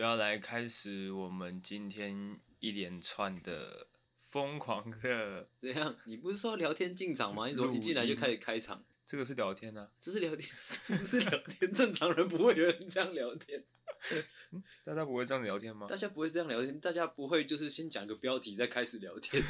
[0.00, 3.86] 就要来开始我们今天一连串的
[4.16, 5.50] 疯狂的。
[5.60, 5.94] 怎样？
[6.06, 7.46] 你不是说聊天进场吗？
[7.46, 8.82] 你怎么一进来就开始开场？
[9.04, 10.48] 这个是聊天啊，这是聊天，
[10.88, 11.74] 这不是聊天。
[11.74, 13.62] 正常人不会有人这样聊天。
[14.52, 15.86] 嗯，大家不会这样聊天吗？
[15.86, 19.42] 大家不会这样聊天，大家不会就是先讲个标题再开始聊天，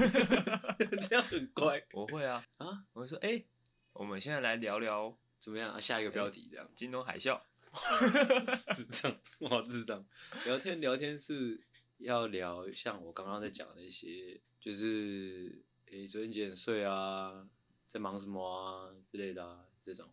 [1.09, 1.81] 这样很乖。
[1.95, 2.67] 我会啊啊！
[2.93, 3.47] 我会说，哎、欸，
[3.93, 5.79] 我们现在来聊聊怎么样啊？
[5.79, 7.41] 下一个标题这样，金融海啸。
[8.75, 10.05] 智障， 我，智障！
[10.47, 11.61] 聊天聊天是
[11.99, 17.47] 要聊像我刚刚在讲的一些，就是诶、欸，昨天几点睡啊，
[17.89, 20.09] 在忙什么啊之类的啊，这种，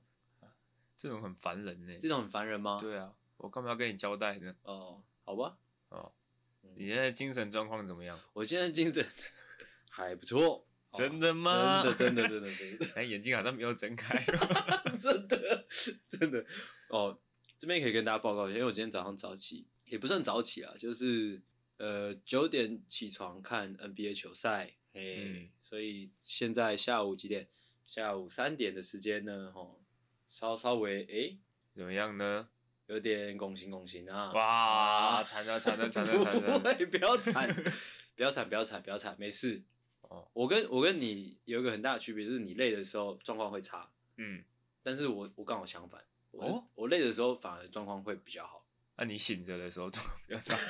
[0.96, 1.98] 这种很烦人呢。
[2.00, 2.78] 这种很烦人吗？
[2.80, 4.56] 对啊，我干嘛要跟你交代呢？
[4.64, 5.58] 哦，好吧。
[5.90, 6.12] 哦，
[6.76, 8.20] 你现在精神状况怎么样？
[8.34, 9.06] 我现在精神
[9.90, 10.66] 还不错。
[10.94, 11.84] 真的吗？
[11.84, 12.88] 真的真的真的真的。
[12.96, 14.18] 但 眼睛好像没有睁开。
[15.00, 15.68] 真的
[16.08, 16.46] 真的
[16.90, 17.20] 哦。
[17.58, 21.42] 这边可以跟大家报告一下，因为我今天早上早起，也不算早起啊，就是
[21.78, 27.48] 呃九点起床看 NBA 球赛，嘿，嗯、所以现在下午几点？
[27.86, 29.82] 下午三点的时间呢，吼，
[30.28, 31.38] 稍稍微诶、欸、
[31.74, 32.50] 怎么样呢？
[32.88, 34.32] 有点拱形拱形啊！
[34.34, 36.60] 哇，惨了惨了惨了惨了！
[36.60, 37.48] 不会，不要惨，
[38.16, 39.62] 不要惨，不要惨，不要惨，没事。
[40.02, 44.44] 哦，我跟我跟你有一个很大的区别，就是你累的时候状况会差，嗯，
[44.84, 46.02] 但是我我刚好相反。
[46.46, 48.66] 哦，我累的时候反而状况会比较好。
[48.96, 50.58] 那、啊、你醒着的时候状况比较差。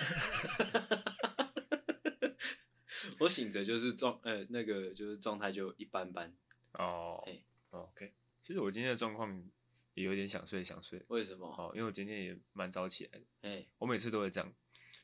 [3.19, 6.35] 我醒着就是状呃那个就是状态就一般般。
[6.73, 8.13] 哦，哎，OK。
[8.43, 9.43] 其实我今天的状况
[9.93, 11.03] 也有点想睡想睡。
[11.07, 11.47] 为什么？
[11.47, 13.25] 哦，因为我今天也蛮早起来的。
[13.41, 14.53] 哎，我每次都会这样，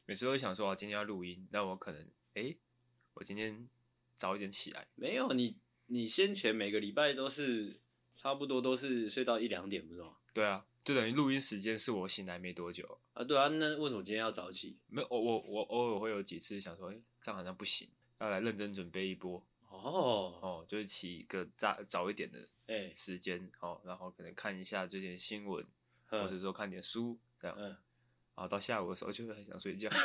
[0.05, 2.01] 每次都会想说啊，今天要录音，那我可能
[2.35, 2.57] 哎、欸，
[3.15, 3.67] 我今天
[4.15, 4.87] 早一点起来。
[4.95, 5.57] 没有你，
[5.87, 7.79] 你先前每个礼拜都是
[8.13, 10.17] 差不多都是睡到一两点，不是吗？
[10.33, 13.23] 对啊，就等于录音时间是我醒来没多久啊。
[13.23, 14.79] 对啊，那为什么今天要早起？
[14.87, 17.87] 没有，我我我偶尔会有几次想说，哎，这样好像不行，
[18.19, 19.45] 要来认真准备一波。
[19.69, 25.63] 哦哦，就是起一个早早一点的哎时间，哦，然后可能看一下最近新闻，
[26.07, 27.55] 或者说看点书这样。
[27.59, 27.77] 嗯，然
[28.37, 29.89] 后到下午的时候就会很想睡觉。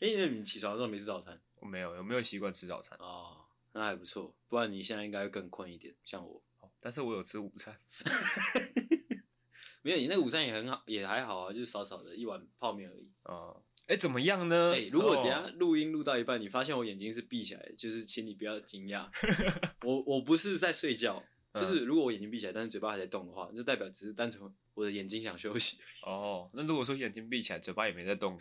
[0.00, 1.40] 因为你起床的时候没吃早餐？
[1.60, 2.98] 我没有，有没有习惯吃早餐？
[3.00, 6.42] 哦，那还不错，不然你现在应该会更困一点，像我。
[6.80, 7.76] 但是我有吃午餐，
[9.82, 13.10] 没有，你那个午餐也很好，也还好啊，就是少少的一碗泡面而已。
[13.24, 14.72] 哦，哎、欸，怎么样呢？
[14.72, 19.08] 哎、欸，如果等下录音录到一半，你发现我眼睛是闭起来的，就是请你不要惊讶，
[19.86, 21.22] 我我不是在睡觉，
[21.54, 25.78] 就是如果我眼睛闭起来，但是嘴巴还在动的话，就代表只是单纯我的眼睛想休息。
[26.06, 28.38] 哦，那如果说眼睛闭起来，嘴巴也没在动，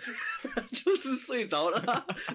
[0.72, 1.82] 就是睡着了，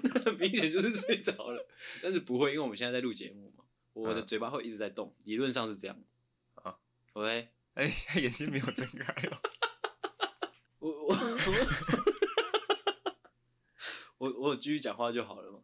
[0.03, 1.69] 那很明显就是睡着了，
[2.03, 3.59] 但是不会，因为我们现在在录节目嘛。
[3.93, 5.97] 我的嘴巴会一直在动，理论上是这样。
[6.55, 6.78] 啊
[7.12, 7.91] ，OK，哎，
[8.21, 9.41] 眼睛没有睁开哦。
[10.78, 11.17] 我我
[14.19, 15.61] 我我继续讲话就好了嘛。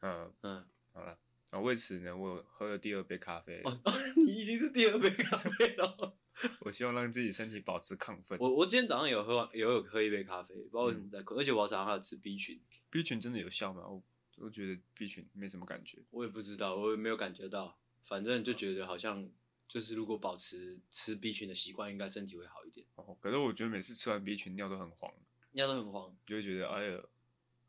[0.00, 1.18] 嗯嗯，好了。
[1.50, 3.60] 啊，为此呢，我喝了第二杯咖啡。
[3.64, 3.80] 哦，
[4.16, 6.16] 你已经是第二杯咖啡了。
[6.60, 8.38] 我希望让自己身体保持亢奋。
[8.40, 12.58] 我我今天早上有喝完，也有喝一杯咖啡，不知道为什么在困，而且我早上还有吃 B 群。
[12.88, 13.86] B 群真的有效吗？
[13.86, 14.02] 我
[14.40, 15.98] 我觉得 B 群没什么感觉。
[16.10, 17.78] 我也不知道，我也没有感觉到。
[18.04, 19.30] 反正就觉得好像
[19.68, 22.84] 就是如果保持吃 B 群的习惯，应该身体会好一点。
[22.96, 25.12] 哦，可是我觉得每次吃完 B 群尿都很黄，
[25.52, 27.00] 尿都很黄，就会觉得哎呀，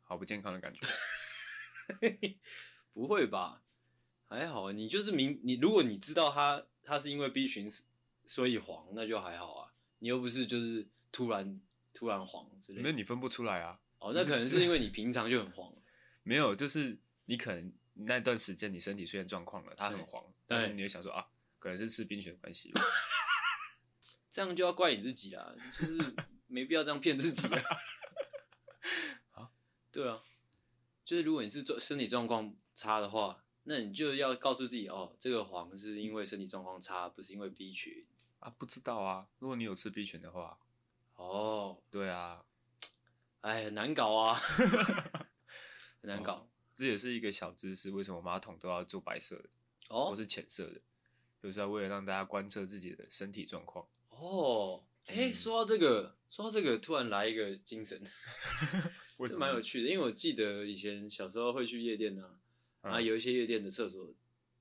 [0.02, 0.80] 好不健康的感觉。
[2.92, 3.62] 不会吧？
[4.26, 7.70] 还好啊，你就是明你，如果你知道它它是因为 B 群
[8.24, 9.72] 所以黄，那就还好啊。
[9.98, 11.60] 你又不是就是突然
[11.92, 13.78] 突然黄之类的，没有你分不出来啊。
[13.98, 15.72] 哦，那可能是因为你平常就很黄。
[16.22, 17.72] 没有，就是你可能。
[17.94, 21.28] 那段时间你身体出现状况了，它很黄，但是你会想说啊，
[21.58, 22.80] 可能是吃冰泉的关系吧，
[24.32, 26.14] 这样就要怪你自己啦，就是
[26.46, 27.62] 没必要这样骗自己啊。
[29.36, 29.50] 啊，
[29.92, 30.22] 对啊，
[31.04, 38.06] 就是如果你是状身体状况差的话，那你就要告诉自己哦，这个黄是因为身体状况差，不是因为 B 群
[38.40, 38.48] 啊。
[38.56, 40.58] 不知道啊，如果你有吃 B 群的话，
[41.16, 42.42] 哦，对啊，
[43.42, 44.40] 哎，很难搞啊，
[46.02, 46.46] 很难搞。
[46.74, 49.48] 这也是一个小知识，为什么马桶都要做白色的，
[49.88, 50.80] 哦，或是浅色的，
[51.42, 53.86] 就是要为了让大家观测自己的身体状况。
[54.08, 58.00] 哦，哎、欸，说到这个，说到这个，突然来一个精神，
[59.28, 62.30] 是蛮有趣的，因为我记得以前小时候会去夜店啊，
[62.80, 64.14] 啊，有一些夜店的厕所，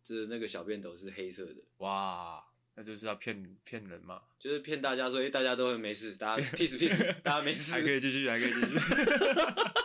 [0.03, 1.61] 就是那个小便斗是黑色的。
[1.77, 2.43] 哇，
[2.75, 8.67] 那就是要骗骗人嘛，就是骗大家说，哎、欸，大家都会没事，大家 peace peace，大家没事，还可以继续，还可以继续。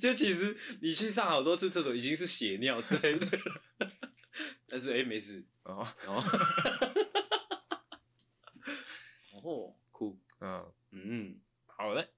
[0.00, 3.26] 就其实你去上好多次厕所，已经是血尿之类的，
[4.66, 5.44] 但是哎没事。
[5.64, 6.22] 哦哦，
[9.44, 10.72] 哦酷嗯。
[10.92, 12.08] 嗯好嘞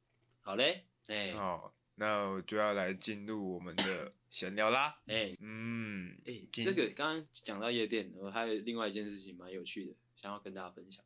[0.41, 5.37] 好嘞哎好，那我就要来进入我们的闲聊啦 哎。
[5.41, 11.05] 嗯哎这个刚刚讲到夜店，我还有另外一件事情蛮有趣的，想要跟大家分享，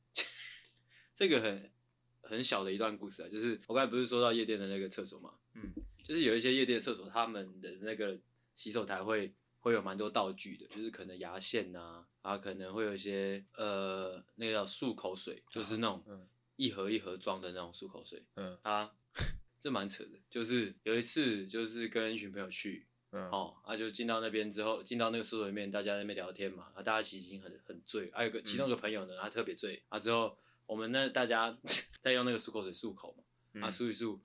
[1.15, 1.73] 这个很
[2.21, 5.73] 很小的一段故事啊，就是我刚才不是说到夜店的那个厕所嘛嗯。
[6.07, 8.17] 就是有一些夜店厕所，他们的那个
[8.55, 18.91] 洗手台会会有蛮多道具的，就是可能牙线呐、啊，啊，可能会有一些呃，那个叫漱口水，就是那种一盒一盒装的那种漱口水，嗯，啊，
[19.59, 30.39] 这蛮扯的，就是有一次就是跟一群朋友去，嗯，哦，啊，就进到那边之后，进到那个厕所里面，大家在那边聊天嘛，啊，大家其实已经很很醉，还、啊、有个其中一个朋友呢，他特别醉，啊，之后。
[30.69, 31.57] 我们呢，大家
[32.03, 33.23] 在用那个漱口水漱口嘛，
[33.53, 34.19] 嗯、啊，漱一漱，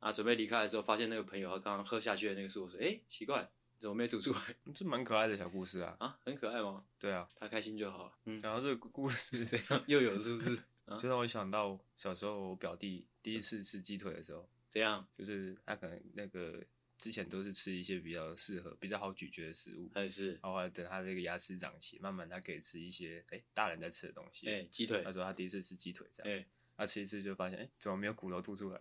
[0.00, 3.48] 啊，准备离开的时候，发现那个朋友他刚刚喝下去的那个漱口水，哎、欸，奇怪，
[3.78, 4.40] 怎么没吐出来？
[4.74, 6.84] 这蛮可爱的小故事啊，啊，很可爱吗？
[6.98, 8.12] 对啊，他开心就好了。
[8.24, 9.82] 嗯，然后这个故事怎样？
[9.86, 10.58] 又有是不是？
[10.86, 15.06] 啊、就让我想到小时候我表弟第一次吃鸡腿的时候，怎样？
[15.12, 16.62] 就是他可能那个。
[16.98, 25.02] 之前都是吃一些比较适合、比较好咀嚼的食物，还是，然后等他这个牙齿长齐，慢慢他可以吃一些哎、欸、大人在吃的东西，哎、欸，鸡腿。
[25.02, 28.78] 他说他第一次吃鸡腿，这样，哎、欸，他吃一次就发现，哎、欸，怎么没有骨头吐出来？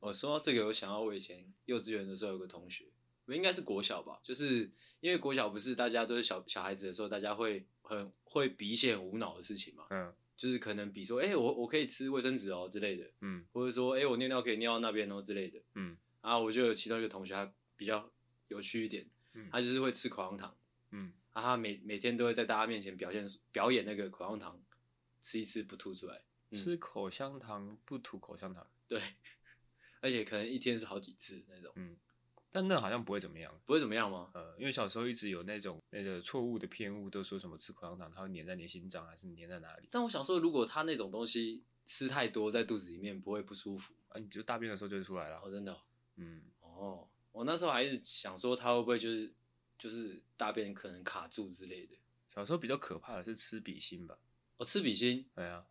[0.00, 2.84] 我 说到这个，我想到我以前幼稚园的时候有个同学，
[3.26, 4.70] 我应该是国小吧，就是
[5.00, 10.14] 因为国小不是大家都是小小孩子的时候，大家会很会比一些很无脑的事情嘛，嗯。
[10.38, 18.08] 就是可能比如说，哎、欸，我我可以吃卫生纸哦之类的，嗯，或者说，哎、欸，我尿尿可以尿到那边哦之类的，嗯，然后我就有其中一个同学，他比较
[18.46, 19.04] 有趣一点，
[19.34, 20.56] 嗯，他就是会吃口香糖，
[20.92, 24.62] 嗯，啊，他每每天都会在大家面前表现表演那个口香糖，
[25.20, 29.00] 吃一吃不吐出来，嗯、吃口香糖不吐口香糖，对，
[30.00, 31.96] 而且可能一天是好几次那种，嗯。
[32.50, 34.30] 但那好像不会怎么样，不会怎么样吗？
[34.32, 39.86] 呃，因为小时候一直有那种那个错误的偏误，都说什么吃口香糖它会粘在你的心脏，还是粘在哪里？
[39.90, 44.18] 但我想说，如果它那种东西吃太多，在肚子里面不会不舒服啊？
[44.18, 45.38] 你就大便的时候就会出来了。
[45.44, 45.80] 哦，真的哦？
[46.16, 49.30] 嗯，哦，我那时候还是想说它会不会就是
[49.78, 51.94] 就是大便可能卡住之类的。
[52.34, 54.18] 小时候比较可怕的是吃笔芯吧？
[54.56, 55.28] 哦，吃笔芯？
[55.34, 55.66] 对啊，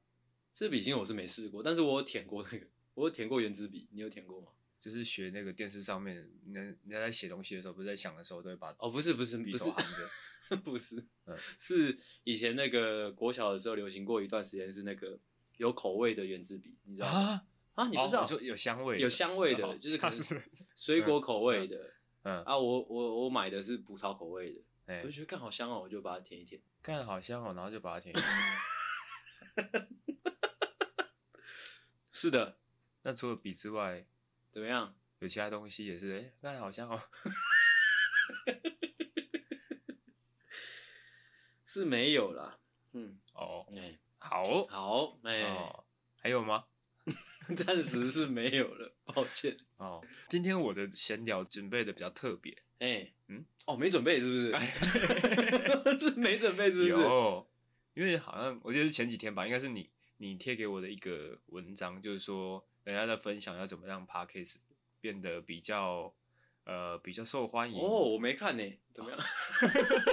[0.54, 2.68] 吃笔芯我是没试过，但是我有舔过那个，
[2.98, 4.48] 我有舔过圆珠笔，你有舔过吗？
[4.80, 6.16] 就是学那个电视上面，
[6.48, 9.86] 人人家在写东西的时候，不是在想的时候，都会把哦，不是不是笔头含
[10.50, 10.96] 着，不是，
[11.26, 15.20] 嗯，是以前那个国小的时候流行过一段时间，是那个
[15.58, 17.20] 有口味的圆珠笔，你知道吗？
[17.76, 18.24] 啊，啊你不知道？
[18.24, 20.42] 哦、有香味，有香味的，就是 可是
[20.76, 21.78] 水果口味的，
[22.24, 28.28] 嗯，嗯啊，我我我买的是葡萄口味的，嗯、我就觉得看好香哦，我就把它舔一舔，看好香哦，然后就把它舔一舔，
[32.12, 32.58] 是的，
[33.07, 34.06] 那除了笔之外。
[34.51, 34.94] 怎么样？
[35.19, 37.00] 有其他东西也是，哎、欸，那好像哦，
[41.65, 42.59] 是没有啦。
[42.92, 45.86] 嗯，哦，哎、欸，好，好，哎、欸哦，
[46.18, 46.65] 还有吗？
[47.56, 49.56] 暂时是没有了，抱歉。
[49.77, 54.51] 哦，今天我的闲聊准备的比较特别，哎、欸，嗯，哦，没准备是不是？
[55.98, 56.89] 是没准备是不是？
[56.89, 57.50] 有，
[57.94, 62.68] 因为好像我记得是前几天吧，应该是你你贴给我的一个文章，就是说。
[62.88, 64.62] 人家在分享要怎么让 Podcast
[65.02, 66.16] 变得比较
[66.64, 68.64] 呃比较受欢迎哦，我没看呢，
[68.94, 69.20] 怎么样？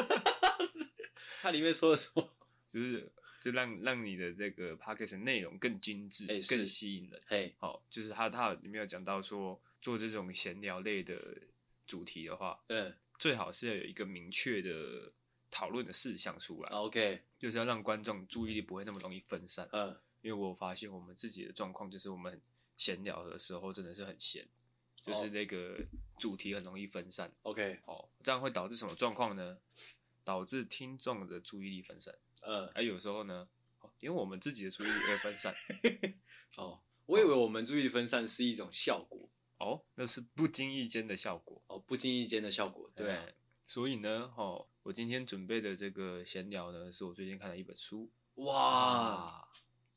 [1.41, 2.37] 它里面说的什么？
[2.69, 7.23] 就是就让让你的这个 Podcast 内容更精致、欸、更吸引人。
[7.29, 11.17] 嘿，好，就是他他里面有讲到说，做这种闲聊类的
[11.87, 15.13] 主题的话，嗯，最好是要有一个明确的
[15.49, 16.71] 讨论的事项出来。
[16.71, 19.69] OK，就是要让观众注意力不会那么容易分散。
[19.71, 22.43] 嗯，因为我发现我们自己的状况就是我们。
[22.77, 24.47] 闲聊的时候真的是很闲，
[25.01, 25.79] 就是那个
[26.19, 27.33] 主题很容易分散。
[27.43, 29.59] OK，好，这样会导致什么状况呢？
[30.25, 32.15] 导致听众的注意力分散。
[32.41, 33.49] 嗯，而有时候呢，
[34.01, 35.55] 因为我们自己的注意力会分散。
[36.57, 39.29] 哦，我以为我们注意力分散是一种效果。
[39.59, 41.63] 哦，那是不经意间的效果。
[41.69, 42.91] 哦，不经意间的效果。
[42.95, 43.35] 对，对，
[43.67, 48.11] 所以呢，哦，我今天准备的这个闲聊呢，是我最近看的一本书。
[48.37, 49.47] 哇！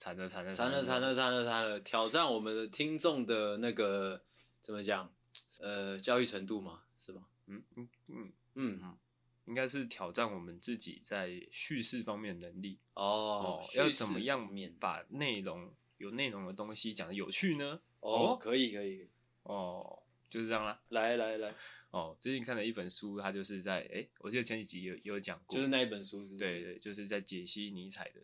[0.08, 1.80] 惨了惨了惨了惨了惨了惨了！
[1.82, 4.22] 挑战我们的听众的那个
[4.62, 5.12] 怎么讲？
[5.60, 7.24] 呃，教育程度嘛，是吧？
[7.48, 8.98] 嗯嗯嗯嗯，
[9.46, 13.62] 应该是挑战我们自己在叙事方面的能力哦。
[13.76, 14.50] 要怎么样
[14.80, 17.82] 把内容有内容的东西讲的有趣呢？
[18.00, 19.10] 哦，可以可以
[19.44, 20.80] 哦，就是这样啦。
[20.90, 21.54] 来来来，
[21.92, 28.22] 哦，最近看了一本书，它就是在哎，我记得前几集有有讲过，就是那一本书是，对对，就是在解析尼采的。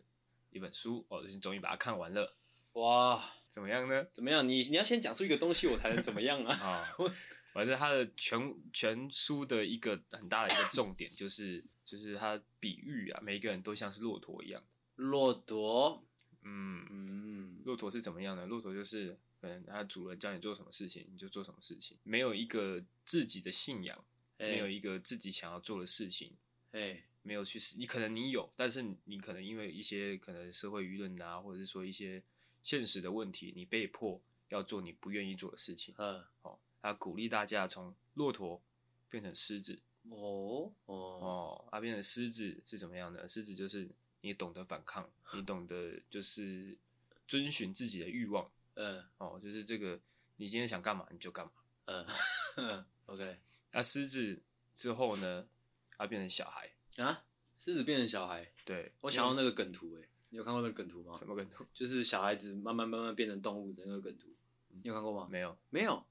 [0.54, 2.36] 一本书，我最近终于把它看完了。
[2.74, 4.06] 哇，怎么样呢？
[4.12, 4.48] 怎么样？
[4.48, 6.54] 你你要先讲出一个东西，我才能怎么样啊？
[6.56, 6.96] 啊，
[7.52, 14.62] 反正它的全全书的一个很大的一个重点就是，就是它比喻啊，每一个人都像是骆驼一样。
[14.94, 16.04] 骆驼，
[16.42, 18.46] 嗯嗯，骆驼是怎么样呢？
[18.46, 24.04] 骆驼就是可能他主人叫你做什么事情，你就做什么事情，没有一个自己的信仰，
[24.38, 26.36] 没有一个自己想要做的事情，
[26.70, 27.76] 哎，没有去死。
[27.76, 32.22] 你可能你有，但是你可能因为一些可能社会舆论啊，或者是说一些
[32.62, 35.92] 现实的问题，你被迫要做你不愿意做的事情。
[35.98, 38.62] 嗯，哦，他鼓励大家从骆驼
[39.08, 39.80] 变成狮子。
[40.10, 43.26] 哦哦哦，啊，变成狮子是怎么样的？
[43.28, 43.88] 狮子就是
[44.20, 46.78] 你懂得反抗，你懂得就是
[47.26, 48.48] 遵循自己的欲望。
[48.74, 49.98] 嗯，哦，就是这个，
[50.36, 51.52] 你今天想干嘛你就干嘛。
[51.86, 53.38] 嗯， OK。
[53.72, 54.42] 那狮子
[54.74, 55.48] 之后呢？
[55.96, 56.68] 它变成小孩
[57.02, 57.24] 啊？
[57.56, 58.52] 狮子变成小孩？
[58.64, 61.14] 对，我想到那个梗图，哎，你有看过那个梗图吗？
[61.14, 61.64] 什么梗图？
[61.72, 64.28] 就是小孩子慢慢慢慢变成动物的那个梗图，
[64.68, 65.26] 你有看过吗？
[65.30, 66.04] 没有，没有。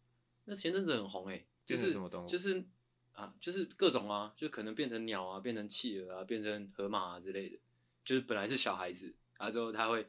[0.45, 2.27] 那前阵子很红，哎，就是什么动物？
[2.27, 2.63] 就是
[3.11, 7.59] 啊，就是各种啊，就可能变成鸟啊，变成企鹅啊，变成河马啊之类的。
[8.03, 10.07] 就是本来是小孩子，然后之后它会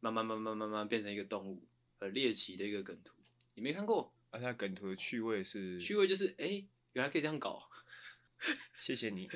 [0.00, 1.62] 慢慢慢慢慢慢变成一个动物。
[1.98, 3.14] 很猎奇的一个梗图，
[3.54, 4.12] 你没看过？
[4.30, 7.70] 而且梗图的趣味是，趣味就是，哎、欸，原来可以这样搞。
[8.78, 9.28] 谢谢你，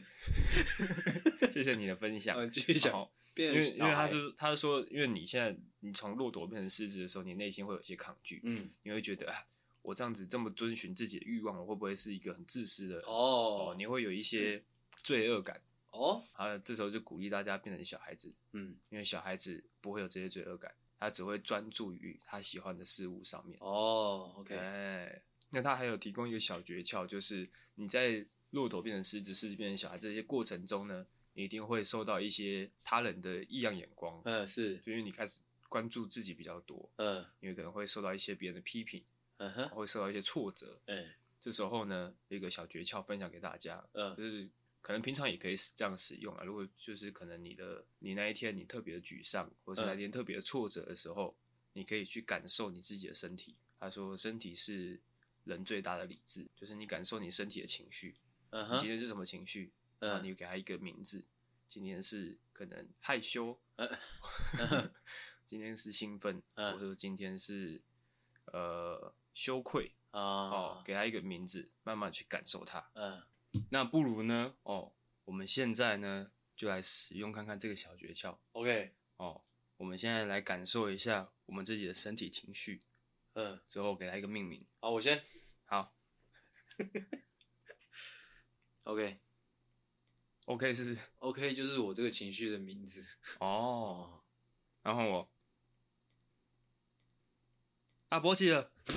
[1.53, 2.51] 谢谢你的分享。
[2.51, 9.47] 继续讲，因为因为他是他是说，因为你现在你从骆驼变成狮子的时候，你内心会有一些抗拒，嗯，你会觉得啊，
[9.83, 13.01] 我这样子这么遵循自己的欲望，我会不会是一个很自私的？
[13.07, 14.63] 哦，哦你会有一些
[15.03, 15.61] 罪恶感。
[15.91, 20.73] 哦，啊，这时候就鼓励大家变成小孩子，嗯，因为小孩子不会有这些罪恶感。
[21.01, 23.57] 他只会专注于他喜欢的事物上面。
[23.63, 24.55] 哦，OK。
[24.55, 34.21] 哎，那他还有提供一个小诀窍，就是你在骆驼变成狮子，狮子变成小孩这些过程中呢，你一定会受到一些他人的异样眼光。
[34.25, 36.91] 嗯，是，就因为你开始关注自己比较多。
[36.97, 39.05] 嗯，因为可能会受到一些别人的批评。
[39.39, 40.81] 嗯哼，会受到一些挫折。
[40.87, 41.09] 嗯，
[41.41, 43.85] 这时候呢，有一个小诀窍分享给大家。
[43.93, 44.49] 嗯，就是。
[44.83, 46.43] 可能平常也可以这样使用啊。
[46.43, 51.37] 如果就是可能你的你那一天你特别的沮丧，或者是那一天特别的挫折的时候，嗯、
[51.75, 53.55] 你可以去感受你自己的身体。
[53.79, 54.99] 他说，身体是
[55.45, 58.17] 人最大的理智，就是你感受你身体的情绪。
[58.51, 59.73] 嗯哼，你今天是什么情绪？
[60.01, 61.27] 嗯，你给他一个名字。
[61.69, 63.89] 今天是可能害羞，嗯、
[65.47, 67.81] 今天是兴奋，嗯、或者说今天是
[68.47, 70.21] 呃羞愧啊。
[70.21, 72.91] 哦，给他一个名字，慢慢去感受它。
[72.95, 73.23] 嗯。
[73.71, 74.57] 那不如呢？
[74.65, 74.93] 哦，
[75.27, 78.37] 我们现在呢就来使用看看这个小诀窍。
[78.51, 79.45] OK，哦，
[79.77, 82.83] 我们现在来感受一下我们自己的身体情绪。
[83.35, 84.67] 嗯，之后给他一个命名。
[84.81, 85.23] 好，我先。
[85.67, 85.95] 好。
[88.85, 89.19] OK，OK
[90.47, 93.05] OK 是 OK，就是我这个情绪的名字。
[93.39, 94.23] 哦。
[94.83, 95.31] 然后我
[98.09, 98.73] 啊，勃起了。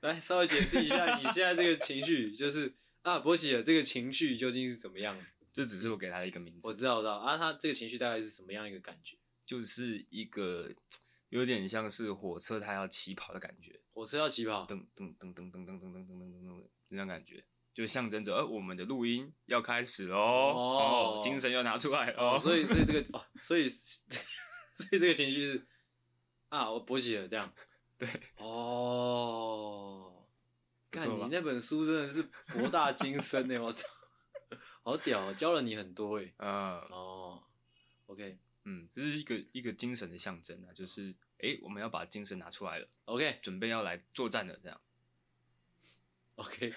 [0.00, 5.16] 来，稍微解释一下你现在这个情绪，就是啊，勃起的这个情绪究竟是怎么样？
[5.52, 6.66] 这只是我给他的一个名字。
[6.66, 9.18] 我知道，我知道啊，他这个情绪大概是什么样一个感觉？
[9.44, 10.74] 就是一个
[11.28, 13.81] 有点像是火车它要起跑的感觉。
[13.92, 17.44] 火车要起跑，噔噔噔噔噔噔噔噔噔噔噔，那种感觉，
[17.74, 22.38] 就象征着呃，我们的录音要开始喽，哦，精神要拿出来哦。
[22.38, 25.66] 所以，所以这个 哦，所以， 所以这个情绪是
[26.48, 27.52] 啊，我勃起了这样。
[27.98, 28.08] 对
[28.38, 30.26] 哦，
[30.90, 32.22] 看你那本书真的是
[32.52, 33.86] 博大精深呢，我操，
[34.82, 36.34] 好屌，教了你很多哎。
[36.38, 36.50] 嗯，
[36.90, 37.42] 哦
[38.06, 44.80] ，OK，嗯，这是一个一个精神的象征啊，就是哎，我们要把精神拿出来了，OK，准备要来作战了，这样
[46.36, 46.72] ，OK，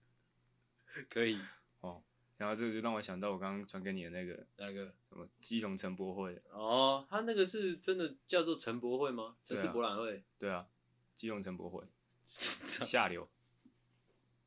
[1.08, 1.38] 可以
[1.80, 2.02] 哦。
[2.36, 9.36] 然后这个就让我想到我刚刚传给你的那个那个什么基隆城博会哦，他那个是真的叫做城博会吗？
[9.44, 10.22] 城市博览会？
[10.38, 10.66] 对啊，
[11.14, 11.84] 基隆城博会，
[12.24, 13.28] 下流。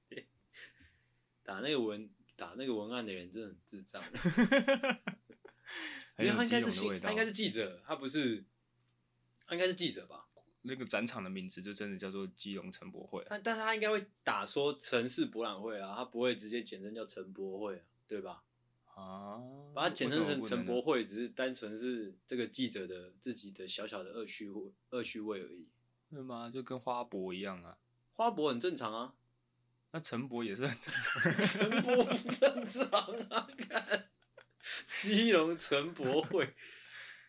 [1.43, 4.01] 打那个文打那个文案的人真的很智障，
[6.17, 8.43] 因为他应该是他应该是记者，他不是，他
[9.51, 10.25] 应该是记者吧？
[10.65, 18.43] 那个展场的名字就真的叫做基隆城博会，但但是他应该会打说城市博览会啊，他不会直接简称叫城博会啊，对吧？
[18.95, 19.41] 啊，
[19.73, 25.67] 把它简称成城博会，只是单纯是这个记者的自己的小小的恶趣味恶趣味而已，
[26.09, 26.49] 对吗？
[26.49, 27.77] 就跟花博一样啊，
[28.13, 29.13] 花博很正常啊，
[29.91, 34.09] 那陈博也是很正常，陈博不正常啊，看
[34.87, 36.53] 基隆城博会，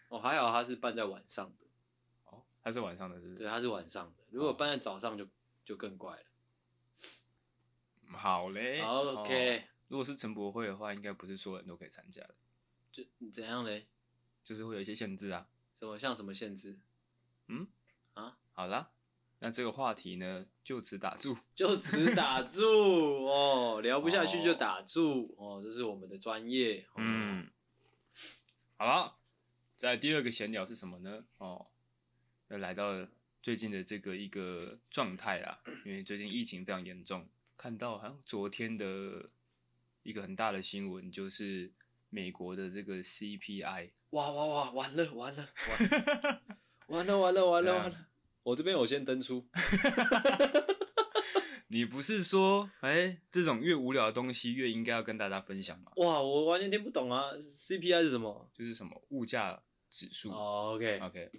[0.09, 1.64] 哦，还好他是办在晚上的。
[2.65, 3.35] 他是晚上的是不是？
[3.35, 4.25] 对，它是晚上的。
[4.31, 5.29] 如果办在早上就，
[5.67, 6.25] 就、更怪了。
[8.17, 8.81] 好嘞。
[8.81, 9.63] 好，OK、哦。
[9.91, 12.35] 如果是陈博会的话，应该不是所有人都可以参加的。
[12.91, 13.87] 就怎样嘞？
[14.43, 15.47] 就是会有一些限制啊。
[15.79, 15.99] 什么？
[15.99, 16.79] 像什么限制？
[17.49, 17.69] 嗯？
[18.15, 18.39] 啊？
[18.55, 18.93] 好啦，
[19.41, 21.37] 那这个话题呢，就此打住。
[21.55, 26.87] 就此打住哦，聊不下去就打住哦，哦，这是我们的专业。
[26.93, 27.51] 哦、嗯。
[28.79, 29.17] 好了。
[29.77, 31.25] 在第二个闲聊是什么呢？
[31.37, 31.67] 哦，
[32.55, 33.05] 要来到
[33.43, 39.29] 最近的这个一个状态啦，因为最近疫情非常严重，看到好像昨天的
[40.05, 41.73] 一个很大的新闻，就是
[42.11, 45.49] 美国的这个 CPI，哇哇哇，完了完了
[46.87, 48.07] 完了完了完了完了，
[48.45, 49.45] 我这边我先登出。
[51.67, 55.91] 你不是说，哎、欸，这种越无聊的东西越应该要跟大家分享吗？
[55.97, 58.49] 哇，我完全听不懂啊！CPI 是什么？
[58.55, 60.31] 就是什么物价指数。
[60.31, 61.33] 哦，OK OK，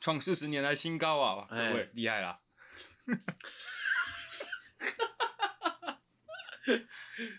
[0.00, 1.46] 创四十年来新高啊！
[1.50, 2.40] 各位厉害啦！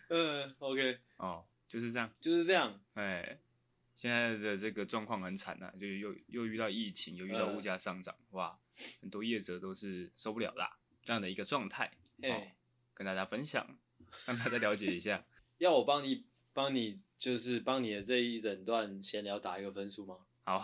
[0.10, 2.80] 嗯，OK，哦，就是这样，就是这样。
[2.94, 3.42] 哎、欸，
[3.96, 8.60] 现在的这个状况很惨啊，就又又遇到疫情，又遇到物价上涨、嗯，哇，
[9.02, 10.78] 很多业者都是受不了啦。
[11.04, 11.90] 这样的一个状态，
[12.22, 12.48] 哎、哦，
[12.94, 13.76] 跟大家分享，
[14.28, 15.26] 让大家了解一下。
[15.58, 20.18] 要我帮你，帮你，就是帮你的这一整段闲聊打一个分数吗？
[20.44, 20.64] 好。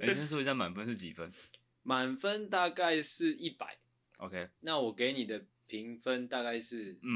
[0.00, 1.30] 哎、欸，先说一下满分是几分？
[1.82, 3.78] 满分大概是一百。
[4.18, 7.12] OK，那我给你的评分大概是，嗯，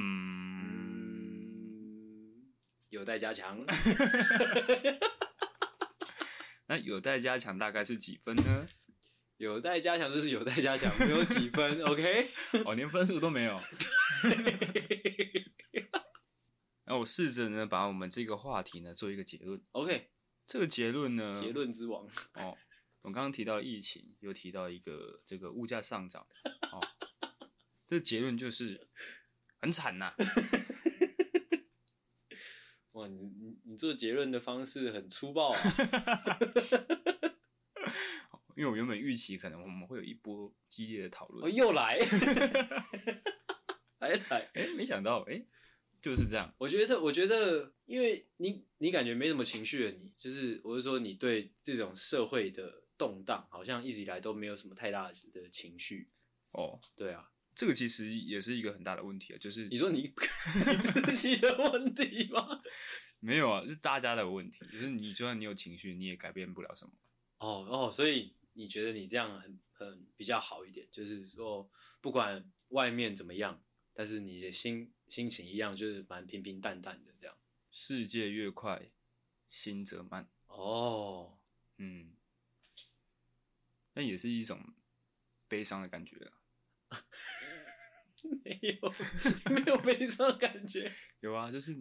[2.37, 2.52] 嗯
[2.90, 3.64] 有待加强。
[6.68, 8.68] 那有待加强大概是几分呢？
[9.38, 12.30] 有待加强就是有待加强，没有几分，OK？
[12.64, 13.58] 哦，连分数都没有。
[16.84, 20.10] 那我试着呢，把我们这个话题呢做一个结论，OK？
[20.50, 22.04] 这个结论呢，结论之王
[22.35, 22.59] 哦。
[23.02, 26.26] 我刚刚提到疫情，又提到一个这个物价上涨，
[26.73, 26.83] 哦，
[27.87, 28.88] 这个结论就是
[29.59, 30.12] 很惨呐。
[32.90, 35.59] 哇，你你你做结论的方式很粗暴啊。
[38.57, 41.96] 因为我原本预期可能我们会有一波激烈的讨论，哦，又来，
[44.01, 45.46] 来来，哎，没想到，哎，
[46.00, 46.52] 就是这样。
[46.58, 56.10] 我觉得，我觉得，因为你你感觉没什么情绪的你，就是我是说，你对这种社会的动荡，好像一直以来都没有什么太大的情绪。
[56.52, 62.62] 哦，对啊，这个其实也是一个很大的问题啊，就是你说你 你自己的问题吗？
[63.20, 64.64] 没有啊，是大家的问题。
[64.72, 66.92] 就是你就算你有情绪，你也改变不了什么。
[67.38, 68.34] 哦哦，所以。
[68.54, 73.62] 你觉得你这样很很比较好一点，就是说不管外面怎么样，
[73.94, 77.37] 但是你的心心情一样，就是蛮平平淡淡的这样。
[77.70, 78.90] 世界越快，
[79.49, 80.31] 心则慢。
[80.46, 81.38] 哦，
[81.79, 82.14] 嗯，
[83.94, 84.75] 那也是一种
[85.49, 86.40] 悲伤的感觉啊。
[88.44, 88.94] 没有，
[89.55, 90.92] 没有悲伤的感觉。
[91.20, 91.73] 有啊，就是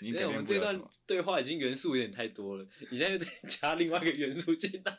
[0.00, 4.98] 你对我们这段对话已经元素有点太多了，你现在又得加另外一个元素进来。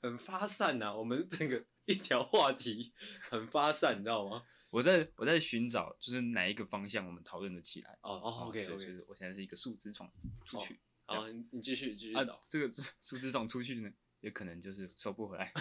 [0.00, 4.44] 很发散呐、啊，我们整个一条话题很发散，你知道吗？
[4.68, 7.98] 我在我在寻找，就是哪一个方向我们讨论的起来。
[8.02, 10.12] 哦哦，OK OK，就是我现在是一个树枝闯
[10.44, 10.78] 出去。
[11.06, 12.34] 好、哦，你继续继续找。
[12.34, 12.70] 啊、这个
[13.00, 15.50] 树枝闯出去呢，也可能就是收不回来。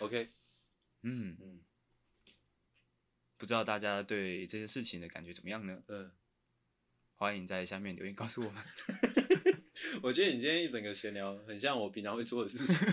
[0.00, 0.30] OK，
[1.02, 1.60] 嗯嗯，
[3.36, 5.82] 不知道大家对这件事情的感觉怎么样呢？
[5.88, 6.10] 嗯，
[7.16, 8.64] 欢迎在下面留言告诉我们。
[10.02, 12.88] 我觉得你今天一整个闲聊很像我平常会做的事情。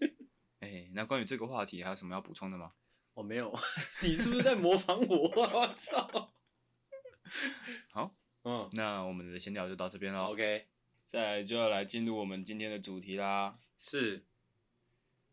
[0.60, 2.72] 哎、欸，那关于这个话题还有什么要补充的吗？
[3.14, 3.52] 我、哦、没有，
[4.02, 5.28] 你是不是在模仿我？
[5.28, 6.32] 我操！
[7.90, 10.24] 好，嗯，那我们的闲聊就到这边了。
[10.24, 10.66] OK，
[11.06, 13.58] 再来就要来进入我们今天的主题啦。
[13.78, 14.24] 是，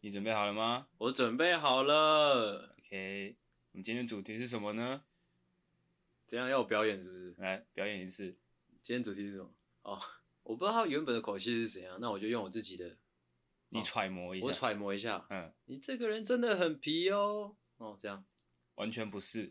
[0.02, 0.88] 你准备好了吗？
[0.98, 2.76] 我准备好了。
[2.80, 3.38] OK，
[3.72, 5.04] 我们今天的主题是什么呢？
[6.28, 7.36] 怎样要我表演是不是？
[7.38, 8.38] 来表演一次。
[8.84, 9.52] 今天主题是什么？
[9.84, 10.00] 哦。
[10.52, 12.98] 我不知道他原本的口气是怎样，那我就用我自己的，
[13.70, 18.26] 你揣摩一下，我揣摩一下，嗯，你这个人真的很皮哦，哦，这样，
[18.76, 19.50] 完全不是，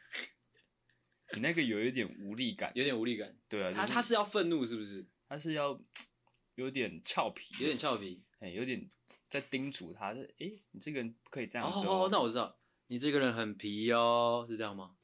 [1.32, 5.06] 你那个有一点无力感，有点无力感，对啊，他他是要愤怒是不是？
[5.26, 5.80] 他是要
[6.56, 8.90] 有点俏皮，有点俏皮， 哎，有点
[9.30, 14.96] 在叮嘱他，是，哎，你这个人不可以这样子哦，哦，那我知道，你这个人很皮哦，是这样吗？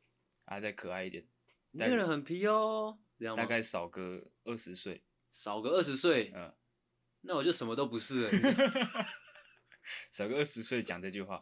[0.45, 1.27] 啊，再可爱一点，
[1.71, 2.99] 你这个人很皮哦。
[3.19, 6.55] 这样大概少个二十岁，少个二十岁，嗯，
[7.23, 8.31] 那我就什么都不是了。
[10.11, 11.41] 少个二十岁讲这句话，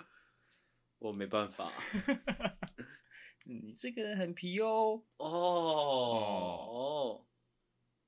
[0.99, 1.73] 我没办法。
[3.47, 7.27] 你这个人很皮哦，哦哦，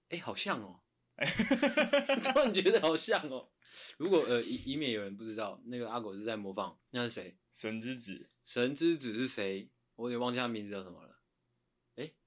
[0.08, 0.80] 哎、欸，好像哦，
[1.18, 3.50] 突然觉得好像哦。
[3.98, 7.36] 如果呃，以以免有人不知道，那个阿狗是在模仿，那是谁？
[7.52, 9.70] 神之子，神之子是谁？
[9.96, 11.15] 我有点忘记他名字叫什么了。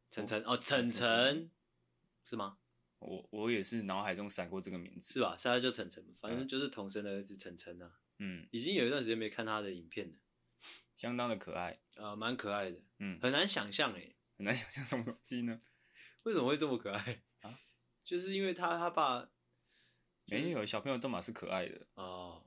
[0.10, 1.52] 晨晨哦，晨晨。
[2.24, 2.58] 是吗？
[3.00, 5.36] 我我也是脑海中闪过这个名字，是吧？
[5.38, 7.92] 现在就晨晨，反正就是童神的儿子晨晨啊。
[8.18, 10.14] 嗯，已经有一段时间没看他的影片了，
[10.98, 12.82] 相当的可爱，呃，蛮可爱的。
[12.98, 15.62] 嗯，很难想象诶，很难想象什么东西呢？
[16.24, 17.24] 为什么会这么可爱？
[17.42, 17.60] 啊？
[18.04, 21.88] 就是因为他他爸、就是、没有小朋友都嘛是可爱的。
[21.94, 22.46] 哦，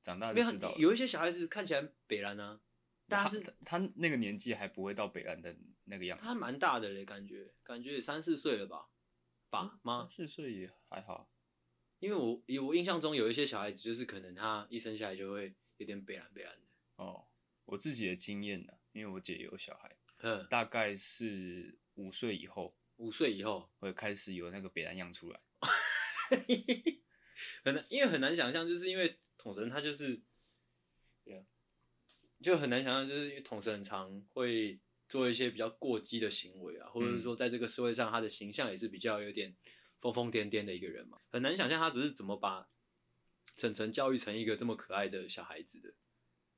[0.00, 2.60] 长大就知道有，有一些小孩子看起来北烂啊，
[3.08, 8.88] 但是他，他，那个年纪还不会到北烂的那个样子，他蛮大的嘞，感觉感觉也三四岁了吧？
[9.50, 11.30] 爸妈三四岁也还好，
[12.00, 16.66] 因为我我印象中有一些小孩子就是可能他一生下来就会有点北烂北烂的
[16.96, 17.24] 哦。
[17.64, 25.40] 我自己的经验呢，因为我姐有小孩，嗯，大概是五岁以后，五岁以后会开始有那个北兰样出来，
[27.64, 30.20] 很难，因为很难想象，就是因为统神他就是，
[32.42, 39.56] 就很难想象，就是因为统神很常会做一些比较过激的行为啊，或者是说在这个社会上他的形象也是比较有点
[39.98, 42.68] 疯疯癫癫的一个人嘛，很难想象他只是怎么把
[43.56, 45.94] 沈晨教育成一个这么可爱的小孩子的。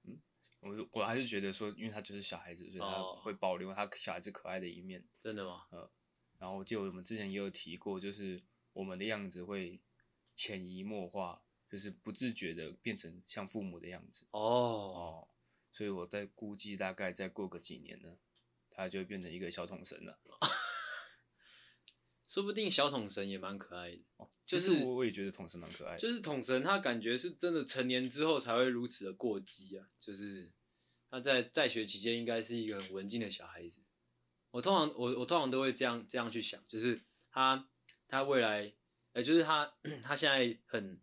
[0.05, 0.21] 嗯
[0.61, 5.03] 我我还是觉得说，因为他就是小孩子，所以他会保留他小孩子可爱的一面。
[5.23, 5.63] 真的吗？
[5.71, 5.91] 呃，
[6.39, 8.43] 然后就我们之前也有提过，就是
[8.75, 9.81] 我们的样子会
[10.37, 14.27] 潜移默化，就是不自觉的变成像父母的样子。
[14.33, 15.29] 哦哦，
[15.73, 18.19] 所以我在估计，大概再过个几年呢，
[18.71, 20.19] 他就会变成一个小桶神了。
[22.27, 24.03] 说不定小桶神也蛮可爱的。
[24.17, 25.99] 哦，就是我也觉得桶神蛮可爱的。
[25.99, 29.89] 就是桶神，他感觉是真的成年之后才会如此的过激啊。
[29.99, 30.53] 就是
[31.11, 33.83] 他在在学期间应该是一个很文静的小孩子。
[34.53, 37.69] 我通常我我通常都会这样这样去想，就是他
[38.07, 38.73] 他未来，
[39.13, 41.01] 呃、欸，就是他 他现在很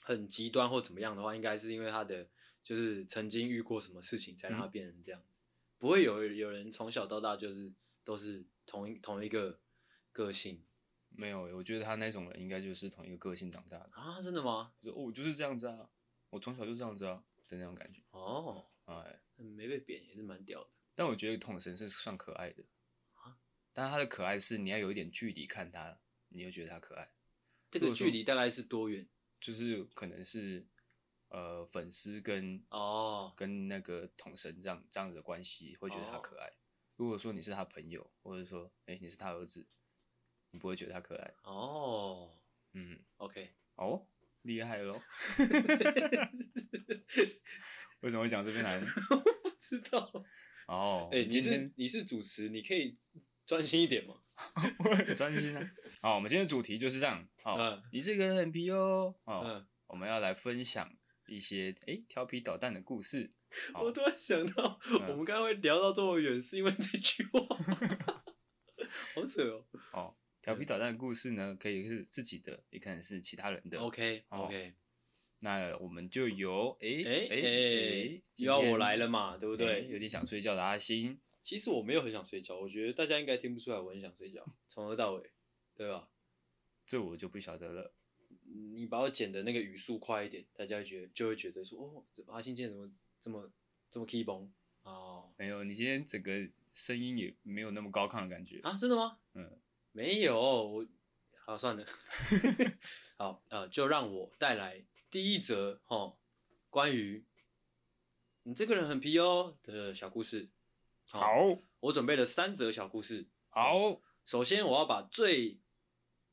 [0.00, 2.26] 很极端或怎么样的话，应该是因为他的
[2.68, 5.18] 就是曾经遇过什么事情才让他变成这样。
[5.18, 5.32] 嗯、
[5.78, 7.72] 不会有有人从小到大就是
[8.04, 9.58] 都是同一同一个
[10.12, 10.62] 个性。
[11.08, 14.20] 没有，我觉得他那种人应该就是同一个个性长大的啊？
[14.20, 14.74] 真的吗？
[14.82, 15.88] 就哦，我就是这样子啊，
[16.28, 18.02] 我从小就这样子啊的那种感觉。
[18.10, 20.68] 哦，哎，没被贬也是蛮屌的。
[20.94, 22.62] 但我觉得统神是算可爱的
[23.14, 23.38] 啊，
[23.72, 27.10] 但他的可爱是你要有一点距离看他，你就觉得他可爱。
[27.70, 29.08] 这个距离大概是多远？
[29.40, 30.66] 就是可能是
[31.28, 36.46] 呃粉丝跟哦跟那个统神这样这样子的关系会觉得他可爱。
[36.48, 36.52] 哦、
[36.96, 39.66] 如果说你是他朋友，或者说哎你是他儿子。
[40.50, 42.30] 你不会觉得他可爱哦？
[42.72, 44.06] 嗯，OK，哦，
[44.40, 44.94] 厉害喽！
[48.00, 48.80] 为什么会讲这边来？
[48.80, 50.10] 我不知道。
[50.66, 52.96] 哦，哎、欸，你是你是主持，你可以
[53.44, 54.22] 专心一点吗？
[54.88, 55.70] 我很专心啊。
[56.00, 57.28] 好，我们今天的主题就是这样。
[57.42, 59.14] 好，嗯、你这个人很皮哦。
[59.24, 60.90] 哦，嗯、我们要来分享
[61.28, 63.30] 一些哎、欸、调皮捣蛋的故事。
[63.74, 67.40] 我突然想到，嗯、我们刚刚会聊到这么远，是因为这句话。
[69.14, 69.64] 好扯哦。
[69.92, 70.16] 哦。
[70.40, 73.78] 调皮捣蛋的故事呢，可以是自己的，也可能是其他人的。
[73.78, 74.74] OK OK，
[75.40, 79.86] 那我们就由哎哎哎，又要我来了嘛，对不对？
[79.88, 85.30] 有点想睡觉的阿星，其实我没有很想睡觉，我觉得大家应该听不出来我很想睡觉，从头到尾，
[85.74, 86.08] 对吧？
[86.86, 87.92] 这我就不晓得了。
[88.74, 93.52] 你把我剪的那个语速快一点，大家觉得就会觉得说，哦，阿星今天怎么这么
[93.90, 96.32] 这么 key 崩哦，没有，你今天整个
[96.72, 98.76] 声音也没有那么高亢的感觉啊？
[98.76, 99.18] 真的吗？
[99.34, 99.60] 嗯。
[99.90, 100.86] 没有我，
[101.44, 101.84] 好算了，
[103.16, 106.16] 好呃，就让我带来第一则哦，
[106.70, 107.24] 关于
[108.44, 110.50] 你这个人很皮哦的小故事。
[111.06, 113.26] 好，好我准备了三则小故事。
[113.48, 115.58] 好，首先我要把最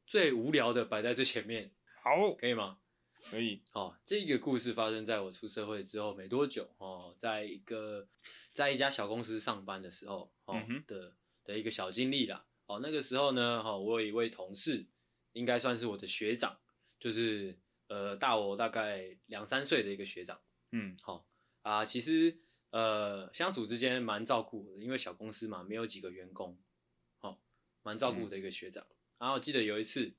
[0.06, 1.72] 最无聊的摆在最前面。
[2.06, 2.78] 好，可以吗？
[3.32, 3.64] 可以。
[3.74, 8.08] 哦，这个故事发生在我出社会之后没多久哦，在一个
[8.54, 12.46] 在一家小公司上班的时候哦、嗯、的的一个小经历啦。
[12.68, 14.86] 哦，那个时候呢，哈，我有一位同事，
[15.32, 16.56] 应该算是我的学长，
[17.00, 20.40] 就是呃大我大概两三岁的一个学长，
[20.74, 21.28] 嗯，好
[21.64, 22.38] 啊，其实
[22.70, 26.56] 呃相处之间蛮照顾的，因为小公司嘛，没有几个员工，
[27.18, 27.42] 好，
[27.82, 28.84] 蛮照顾的一个学长。
[28.84, 30.14] 嗯、然后我记得有一次，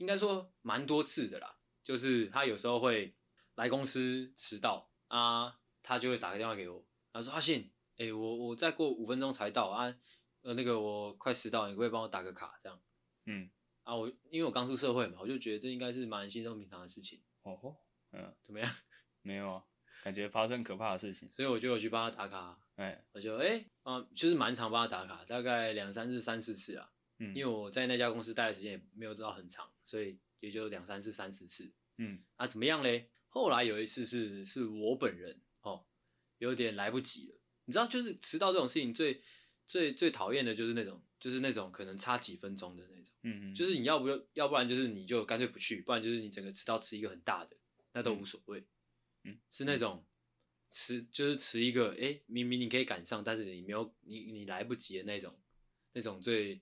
[0.00, 3.14] 应该说蛮多次的啦，就是他有时候会
[3.54, 6.82] 来公司迟到啊，他就会打个电话给我，
[7.12, 9.94] 他说阿信，哎、欸，我我再过五分钟才到啊。
[10.42, 12.58] 呃，那个我快迟到，你可不可以帮我打个卡？
[12.62, 12.80] 这样，
[13.26, 13.50] 嗯，
[13.82, 17.20] 啊，我因为我刚出社会嘛，我就觉得这应该是蛮稀松平常的事情。
[17.42, 17.76] 哦吼，
[18.12, 18.74] 嗯，怎么样？
[19.20, 19.62] 没有啊，
[20.02, 22.58] 感觉发生可怕的事情，所以我就有去帮他打卡。
[22.76, 26.90] 哎、欸，我就哎、欸，啊，就是蛮常帮他打卡，大概两三次、三四次啊。
[27.18, 31.72] 嗯，因为我在那家公司待的时间也没有到很长，所以也就两三次、三四次。
[31.98, 33.10] 嗯，啊，怎么样嘞？
[33.28, 35.86] 后来有一次是是我本人哦，
[36.38, 37.40] 有点来不及了。
[37.64, 39.22] 你知道，就是迟到这种事情最。
[39.66, 47.56] 最最讨厌的就是那种，就是那种可能差几分钟的那种，嗯嗯，就是你要不就要不然就是你就干脆不去，不然就是你整个迟到迟一个很大的，
[47.92, 48.66] 那都无所谓，
[49.22, 50.04] 嗯，是那种
[50.72, 55.40] 迟就是迟一个，哎、欸，明明你可以赶上，但是你没有你你来不及的那种，
[55.92, 56.60] 那种最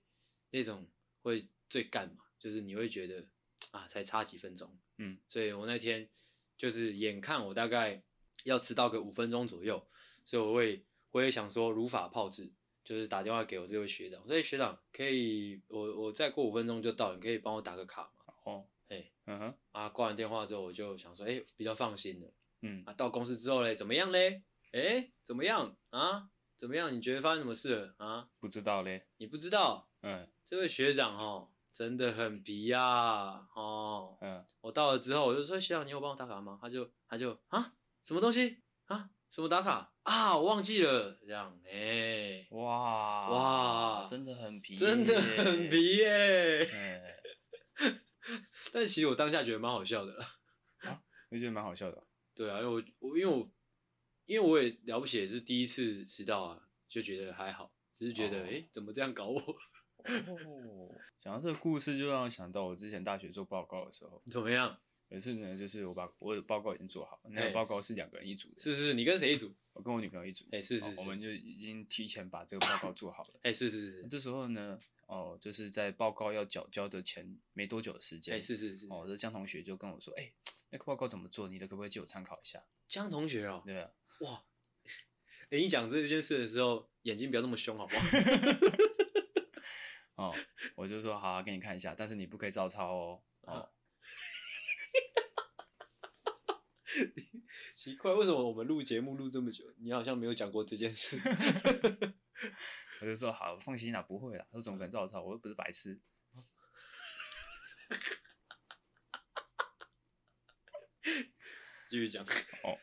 [0.51, 0.87] 那种
[1.23, 3.27] 会最干嘛，就是你会觉得
[3.71, 6.09] 啊，才差几分钟，嗯，所以我那天
[6.57, 8.01] 就是眼看我大概
[8.45, 9.85] 要迟到个五分钟左右，
[10.23, 12.51] 所以我会我也想说如法炮制，
[12.83, 18.33] 就是打电话给我这位学长，所以学长可以，我我再过五分钟就到，你可以帮我打个卡吗？
[18.45, 24.41] 哦，哎、欸，嗯哼，啊，挂完电话之后我就想说，哎、欸，比较放心了，嗯，啊，到公司之后嘞，怎么样嘞？
[24.71, 26.29] 哎、欸，怎么样啊？
[26.55, 26.93] 怎么样？
[26.93, 28.29] 你觉得发生什么事了啊？
[28.37, 29.07] 不知道嘞。
[29.17, 29.89] 你不知道？
[30.01, 36.59] 嗯，这位学长哦，真的很皮呀、啊，哦，嗯，我到了之后，我就说学长，你有帮我打卡吗？
[36.61, 39.11] 他就他就啊，什么东西啊？
[39.29, 40.35] 什么打卡啊？
[40.35, 46.65] 我忘记了，这样，哎、欸，哇哇，真的很皮，真的很皮耶。
[46.65, 47.21] 欸、
[48.73, 50.21] 但其实我当下觉得蛮好笑的
[50.81, 52.03] 啊，我觉得蛮好笑的。
[52.35, 53.49] 对啊，因为我我因为我。
[54.25, 58.49] 因为我也了不起，也是第一次迟到啊，就觉得还好，只是觉得，哎、oh.
[58.49, 59.41] 欸，怎么这样搞我？
[60.05, 64.79] 哦， 讲到这个故事，就让我想到我之前大学做报告的时候，怎么样？
[65.09, 69.51] 有一次呢，就是我把我的报告已经做好，那个报告是两个人一组的，是是是，你跟谁一组？
[69.73, 80.33] 我跟我女朋友一组，哎、欸，是是，是，我们就已经提前把这个报告做好了，哎、欸，是是是，这时候呢，哦，就是在报告要缴交的前没多久的时间，哎、欸，是是是，哦，这江同学就跟我说，哎、欸，
[80.69, 81.47] 那个报告怎么做？
[81.47, 82.63] 你的可不可以借我参考一下？
[82.87, 84.43] 江同学哦，对啊，哇。
[85.51, 88.05] 哎、欸，你讲这件事的时候，眼睛不要那么凶，好不好？
[90.19, 90.35] 哦，
[90.75, 93.23] 我就说好，好，给你看一下，但是你不可以照抄哦。
[93.43, 93.71] 哦，
[97.73, 101.17] 奇怪，为什么我们录节目录这么久，你好像没有讲过这件事？
[102.99, 104.45] 我就说好，放心啦，不会啦。
[104.51, 105.23] 他说怎么可能照抄？
[105.23, 106.01] 我又不是白痴。
[111.89, 112.77] 继续讲哦。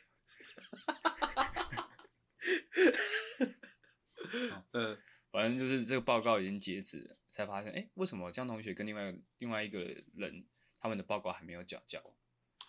[4.72, 4.98] 嗯，
[5.30, 9.80] 反正就是这个报告已经截止了，才发现，哎、欸，为什么江同学跟另外另外一个
[10.14, 10.46] 人
[10.80, 12.02] 他们的报告还没有缴交？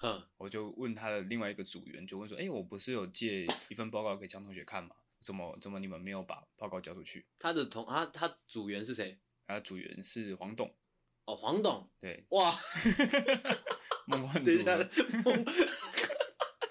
[0.02, 4.94] 嗯，我就问他的另外一个组员，就问说，哎、欸，我不是有借一份报告给江同学看吗？
[5.22, 7.26] 怎么怎么你们没有把报告交出去？
[7.40, 9.18] 他的同他他组员是谁？
[9.48, 10.76] 他组员是黄董。
[11.24, 11.90] 哦，黄董。
[12.02, 12.26] 对。
[12.32, 12.54] 哇。
[14.08, 14.64] 梦幻组合。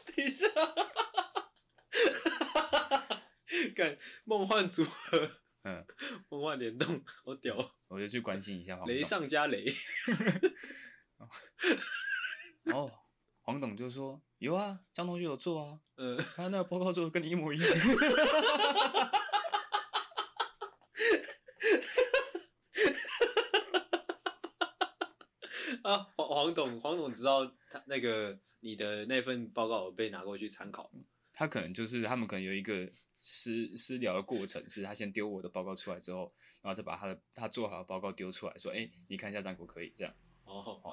[0.04, 0.46] 等一下。
[3.74, 5.30] 干梦幻组合，
[5.66, 5.84] 嗯，
[6.28, 7.56] 梦幻联动，好屌！
[7.88, 8.94] 我就去关心一下黄董。
[8.94, 9.66] 雷上加雷。
[12.72, 12.88] 哦，
[13.42, 17.68] 黄董就说有啊，江同学有做啊，嗯，他那个报告做的跟你一模一样。
[25.82, 30.88] 啊，黄黄董，黄董知道他那个你的那份报告被拿过去参考，
[31.36, 32.90] 他可能就是他们可能有一个。
[33.28, 40.14] 私私聊的过程是他先丢我的报告出来之后，然后再把他的他做好的报告丢出来，说：“哎、欸，你看一下，战果可以？”这样。
[40.44, 40.92] 哦，哦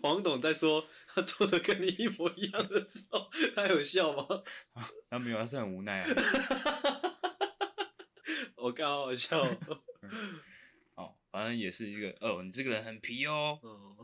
[0.00, 4.24] 黄董在说他做的跟你一模一样的时候，他有笑吗？
[4.74, 6.08] 啊、 他没有，他是很无奈啊。
[8.56, 9.42] 我刚好好笑。
[10.94, 13.58] 哦，反正也是一个哦，你这个人很皮哦。
[13.60, 13.96] 哦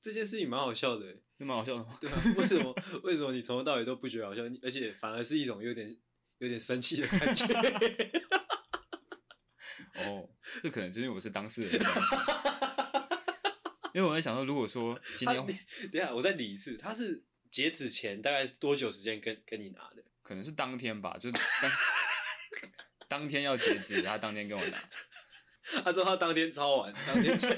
[0.00, 1.96] 这件事情蛮好笑的，蛮好笑的吗？
[2.00, 2.74] 对啊，为什么？
[3.02, 4.42] 为什么你从头到尾都不觉得好笑？
[4.62, 5.96] 而且反而是一种有点
[6.38, 7.46] 有点生气的感觉。
[9.96, 10.28] 哦，
[10.62, 12.16] 这可能就是因为我是当事人的关系。
[13.92, 15.56] 因为我在想说，如果说今天，等
[15.94, 20.04] 一下我再理一次，他是截止前大概多久时间跟跟你拿的？
[20.22, 21.42] 可能是当天吧，就当
[23.08, 24.78] 当天要截止，他当天跟我拿。
[25.84, 27.48] 他说他当天抄完，当天交。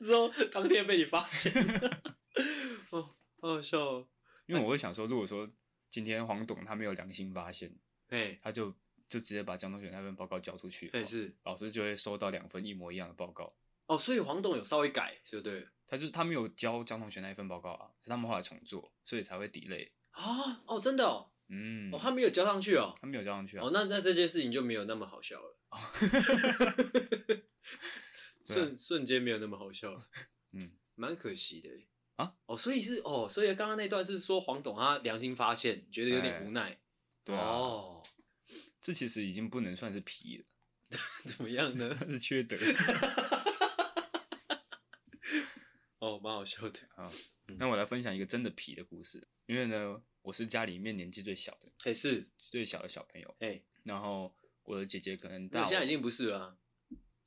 [0.00, 1.52] 之后当天被你发现，
[2.90, 4.08] 哦，好好笑哦。
[4.46, 5.48] 因为我会想说，如果说
[5.88, 7.70] 今天黄董他没有良心发现，
[8.08, 8.70] 哎，他就
[9.08, 13.54] 就直接把江同学那份报告交出去，对，是老师就会收到两份一模一样的报告。
[13.86, 15.66] 哦，所以黄董有稍微改，就对了。
[15.86, 20.62] 他就他没有交江同学那一份报告啊，是他们后来重做，所以才会 delay 啊。
[20.66, 23.64] 哦，真的哦，嗯，哦，他没有交上去哦，他没有交上去啊。
[23.64, 25.58] 哦，那那这件事情就没有那么好笑了。
[28.54, 30.00] 瞬瞬间没有那么好笑，
[30.52, 31.68] 嗯，蛮可惜的
[32.16, 32.34] 啊。
[32.46, 36.80] 哦，所以是哦，所以刚刚那段是说黄董他良心发现，觉得有点无奈。
[37.24, 38.02] 对啊，哦，
[38.80, 40.44] 这其实已经不能算是皮了，
[41.28, 41.94] 怎么样呢？
[42.10, 42.56] 是缺德。
[45.98, 47.10] 哦，蛮好笑的啊。
[47.58, 56.58] 那我来分享一个真的皮的故事，因为呢，我是家里面年纪最小的，哎，是最小的小朋友，哎，然后我的姐姐可能大，现在已经不是了。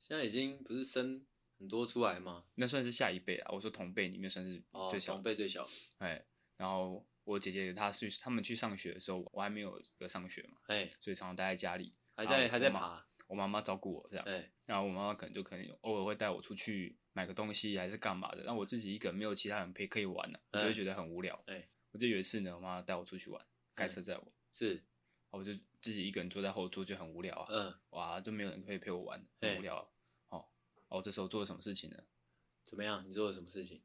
[0.02, 1.24] 现在已经不是生
[1.58, 2.44] 很多出来吗？
[2.56, 3.52] 那算是下一辈啊。
[3.52, 4.60] 我说同辈里面算是
[4.90, 5.66] 最小，同辈最小。
[5.98, 6.24] 哎，
[6.56, 21.40] 然后我姐姐她去他们去上学的时候，我还没有个上学嘛，哎，所以常常待在家里，还在还在爬，我妈妈照顾我这样，对，然后我妈妈可能就可能偶尔会带我出去买个东西还是干嘛的，那我自己一个人没有其他人陪可以玩了、啊，我就会觉得很无聊。
[21.46, 24.82] 哎，我记得有一次呢，我妈妈带我出去玩，开车载我，是，
[25.30, 29.88] 我就自己一个人坐在后座就很无聊啊，嗯，哇，就没有人可以陪我玩，很无聊、啊。
[30.92, 31.96] 哦，哦，这时候做了什么事情呢？
[32.64, 33.02] 怎么样？
[33.08, 33.82] 你做了什么事情？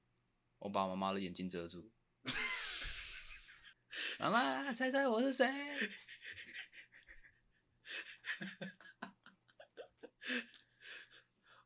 [0.60, 1.92] 我把妈妈的眼睛遮住。
[4.20, 5.48] 妈妈，猜猜我是谁？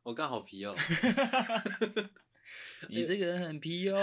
[0.04, 0.74] 我刚好皮哦。
[2.88, 3.98] 你这个人很皮哦。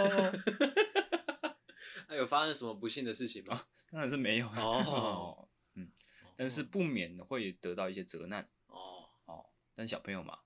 [2.07, 3.67] 那有发生什么不幸的事情吗？
[3.91, 5.49] 当然是没有哦。
[5.75, 5.91] 嗯，
[6.35, 8.49] 但是不免会得到一些责难。
[8.67, 10.39] 哦哦，但小朋友嘛，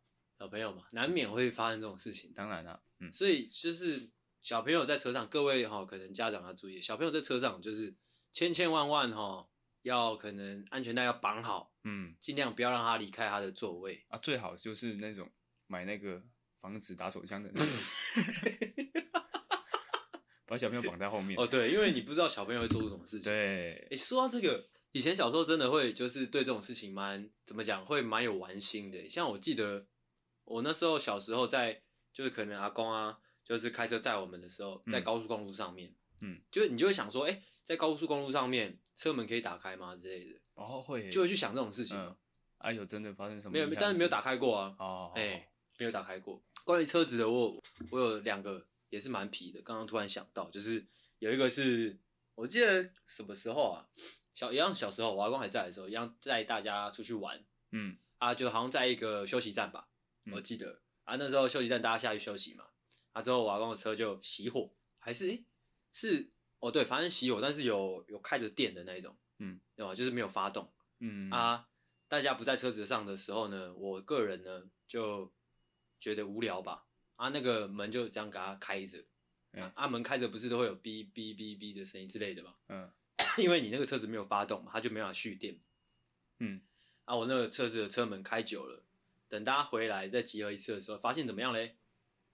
[0.43, 2.33] 小朋友嘛，难免会发生这种事情。
[2.33, 4.09] 当然了，嗯，所以就是
[4.41, 7.95] 小朋友在车上，各位哈，可能家长要注意，小朋友在车上就是。
[8.35, 9.47] 千千万万哈，
[9.83, 15.31] 要可能安全带要绑好，嗯，尽量不要让他离开他的座位啊，最好就是那种
[15.67, 16.19] 买那个
[16.59, 17.75] 防止打手枪的那种，
[20.47, 21.39] 把小朋友绑在后面。
[21.39, 23.31] 哦，对，因为你不知道小朋友会做出什么事情。
[23.31, 29.07] 对，哎、欸，说到这个，以前小时候真的会就是对这种事情蛮怎么讲，会蛮有玩心的。
[29.11, 29.85] 像我记得
[30.45, 31.81] 我那时候小时候在，
[32.13, 37.43] 就是可能阿公啊，就是开车载我们的时候，在高速公路上面，嗯，就你就会想说，哎、欸。
[37.65, 39.95] 在高速公路上面，车门可以打开吗？
[39.95, 41.97] 之类的，哦会，就会去想这种事情。
[41.97, 42.13] 嗯，
[42.57, 43.53] 哎呦，真的发生什么？
[43.53, 44.75] 没有，但是没有打开过啊。
[44.79, 46.43] 哦，哎、欸，没有打开过。
[46.65, 49.61] 关于车子的，我我有两个也是蛮皮的。
[49.61, 50.85] 刚刚突然想到，就是
[51.19, 51.97] 有一个是，
[52.35, 53.87] 我记得什么时候啊？
[54.33, 57.41] 小一样小时候，我阿公还在的时候，一样载大家出去玩。
[57.71, 59.87] 嗯，啊，就好像在一个休息站吧，
[60.31, 62.65] 我记得、嗯、啊，那时候休息站大家下去休息嘛。
[63.11, 65.45] 啊，之后我阿公的车就熄火，还是诶、欸、
[65.91, 66.29] 是。
[66.59, 69.93] 哦，对，反正熄火，但是有有开着电的那一种，嗯，对吧？
[69.93, 71.29] 就是没有发动，嗯。
[71.29, 71.67] 啊，
[72.07, 75.29] 大家不在车子上的时候呢，我个人呢就
[75.99, 76.85] 觉得无聊吧，
[77.17, 79.03] 啊，那个门就这样给它开着，
[79.51, 82.89] 嗯、啊，门开着不是都会有哔哔哔哔的声音之类的嘛，嗯，
[83.37, 85.59] 因为你那个车子没有发动嘛，它就没办法蓄电，
[86.39, 86.61] 嗯，
[87.03, 88.85] 啊，我那个车子的车门开久了，
[89.33, 91.75] 等大家回来再集合一次的时候，发现怎么样嘞？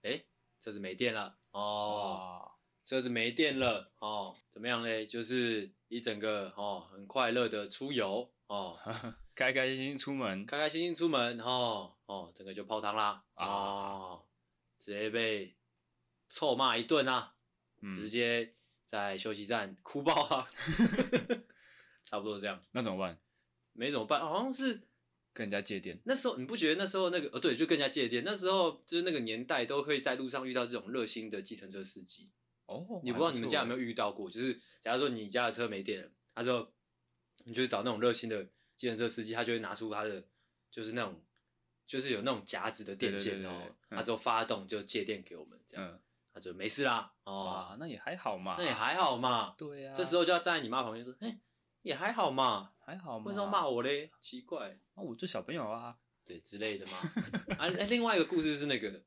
[0.02, 0.22] 哎，
[0.60, 2.52] 车子没电了，哦。
[2.84, 5.06] 车子没电了哦，怎么样嘞？
[5.06, 8.78] 就是一整个哦，很快乐的出游哦，
[9.34, 14.26] 开开心心出门，开开心心出门哦哦，整个就泡汤啦啊、哦，
[14.76, 15.56] 直接被
[16.28, 17.34] 臭骂一顿啊、
[17.80, 20.46] 嗯，直接在休息站哭爆啊，
[22.04, 22.62] 差不多这样。
[22.72, 23.18] 那怎么办？
[23.72, 24.82] 没怎么办，好像是
[25.32, 25.98] 跟人家借电。
[26.04, 28.22] 那时候你不觉得那时候那个呃对，就跟人家借电。
[28.24, 32.30] 那时候就是那个年代都会在路上遇到这种热心的计程车司机。
[32.66, 34.30] 哦，你不知道你们家有没有遇到过？
[34.30, 36.72] 就是假如说你家的车没电了，他说
[37.44, 40.22] 你就找那种热心的计程车司机，他就会拿出他的
[40.70, 41.20] 就是那种
[41.86, 46.00] 就是有那种夹子的电线哦，他之后发动就借电给我们，这样、嗯、
[46.32, 47.12] 他就没事啦。
[47.24, 49.54] 哦，那也还好嘛，那也还好嘛。
[49.58, 51.40] 对呀、啊，这时候就要站在你妈旁边说，哎、欸，
[51.82, 54.12] 也还好嘛，还好嘛，为什么骂我嘞？
[54.20, 56.92] 奇怪，我这小朋友啊， 对之类的嘛。
[57.58, 59.04] 啊，另外一个故事是那个。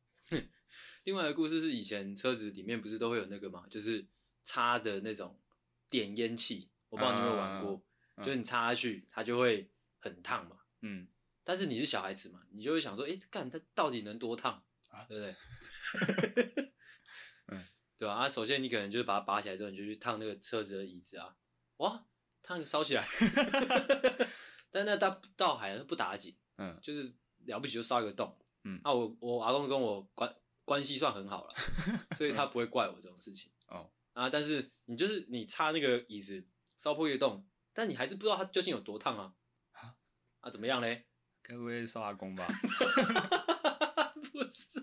[1.04, 4.08] 另外一个故事是，以前车子里面不是都会有那个嘛，就是
[4.44, 5.38] 插的那种
[5.90, 7.84] 点烟器，我不知道你有没有玩过，
[8.16, 10.58] 嗯、就是你插下去，它就会很烫嘛。
[10.82, 11.08] 嗯。
[11.44, 15.04] 但是你是小孩子嘛，你就会想说，哎、欸，干它到底能多烫啊？
[15.10, 15.36] 对不对？
[17.52, 17.66] 嗯，
[18.00, 18.14] 对吧？
[18.14, 21.36] 啊，首先你可能就是把它拔起来之后，你就去烫那个车子的椅子啊，
[21.78, 22.06] 哇，
[22.42, 23.06] 烫烧起来。
[24.74, 27.14] 但那倒倒还不打紧，嗯，就是
[27.46, 28.38] 了不起就烧一个洞。
[28.66, 28.82] 嗯。
[28.84, 30.36] 啊，我我阿公跟我关。
[30.66, 31.54] 关系算很好了，
[32.16, 33.52] 所以他不会怪我这种事情。
[33.68, 36.42] 哦啊，但是你就是你插那个椅子
[36.78, 39.34] 烧破一个洞，但你还是不知道它究竟有多烫啊？
[39.74, 39.94] 啊
[40.40, 41.06] 啊，怎么样嘞？
[41.42, 42.48] 该不会烧阿公吧？
[44.32, 44.80] 不是，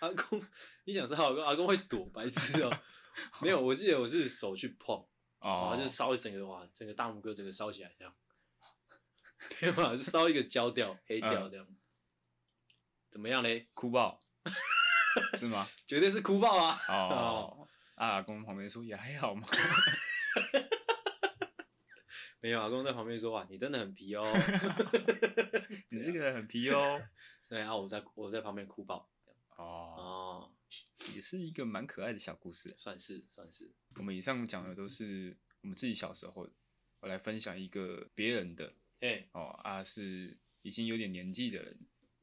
[0.00, 0.44] 阿公，
[0.84, 1.42] 你想烧阿公？
[1.42, 2.82] 阿公会躲，白痴哦、喔。
[3.40, 5.02] 没有，我记得我是手去碰，
[5.46, 8.14] 哦，就是烧一整个哇，整个大拇哥整个烧起来这样，
[9.62, 11.64] 没有嘛，就烧一个焦掉、黑掉这样。
[11.68, 11.76] 嗯
[13.08, 13.66] 怎么样嘞？
[13.72, 14.20] 哭爆
[15.38, 15.66] 是吗？
[15.88, 16.78] 绝对是哭爆啊！
[16.88, 16.92] 哦，
[17.58, 19.46] 哦啊、阿公旁边说也还好嘛。
[22.40, 24.22] 没有，阿公在旁边说哇，你真的很皮哦，
[25.90, 27.00] 你这个人很皮哦。
[27.48, 29.08] 对啊，我在我在旁边哭爆。
[29.56, 29.64] 哦
[29.96, 30.52] 哦，
[31.14, 33.72] 也是一个蛮可爱的小故事，算是算是。
[33.96, 36.48] 我们以上讲的都是我们自己小时候，
[37.00, 38.74] 我来分享一个别人的。
[39.00, 41.78] 哎哦啊，是已经有点年纪的人。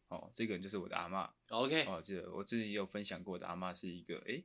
[0.09, 1.31] 哦，这个人就是我的阿嬷。
[1.49, 4.43] OK，哦，这我自己也有分享过，我的阿嬷是一个，哎，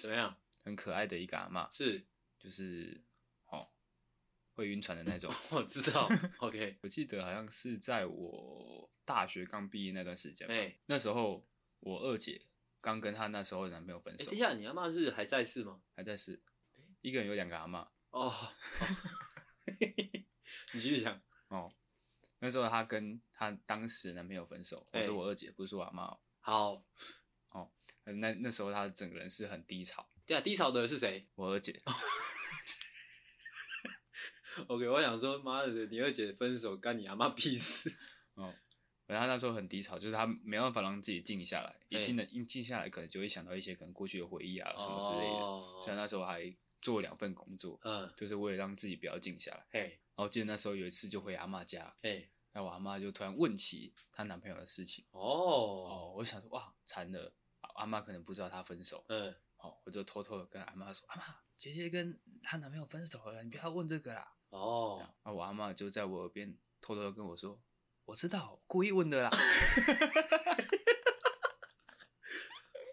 [0.00, 0.38] 怎么样？
[0.62, 1.74] 很可爱的一个阿嬷。
[1.76, 2.06] 是，
[2.38, 3.02] 就是，
[3.48, 3.68] 哦，
[4.54, 5.30] 会晕船的那种。
[5.52, 6.08] 我知道。
[6.40, 11.46] OK，我记得好像是在我大学刚毕业那段时间，哎、欸，那时候
[11.80, 12.40] 我二姐
[12.84, 14.26] 刚跟她那时候的男朋友分手。
[14.26, 15.80] 欸、等一下，你阿妈是还在世吗？
[15.96, 16.42] 还在世。
[17.00, 17.88] 一个人有两个阿嬷。
[18.10, 18.30] 哦。
[20.74, 21.18] 你继续讲。
[21.48, 21.72] 哦。
[22.40, 26.18] 那时候她跟她当时的男朋友分手，我说我二姐，不是我阿嬷。
[26.40, 26.84] 好。
[27.48, 27.72] 哦。
[28.04, 30.06] 那那时候她整个人是很低潮。
[30.26, 31.26] 对啊，低潮的是谁？
[31.36, 31.82] 我二姐。
[34.68, 37.90] OK，我想说，妈的，你二姐分手干你阿妈屁事？
[38.34, 38.54] 哦，
[39.06, 45.36] 反正他那时候很低潮，就是他没办法让自己静下来，一静的一静下来，可能就会想到一些可能过去的回忆啊什么之类的。
[45.36, 45.78] 哦。
[45.82, 49.66] 所以那时候还做了两份工作，嗯，就是为了让自己不要静下来。
[49.70, 49.80] 嘿，
[50.14, 55.04] 然后记得那时候有一次就回阿妈家，嘿，然后我阿妈就突然问起她男朋友的事情。
[55.10, 57.34] 哦哦，我想说哇，惨了，
[57.74, 59.04] 阿妈可能不知道她分手。
[59.08, 61.24] 嗯，好，我就偷偷的跟阿妈说，阿妈，
[61.56, 64.34] 姐姐跟她男朋友分手了，你不要问这个啦。
[64.50, 67.60] 哦，这样，那我阿妈就在我耳边偷偷的跟我说
[68.06, 69.30] ：“我知道，故意问的啦。”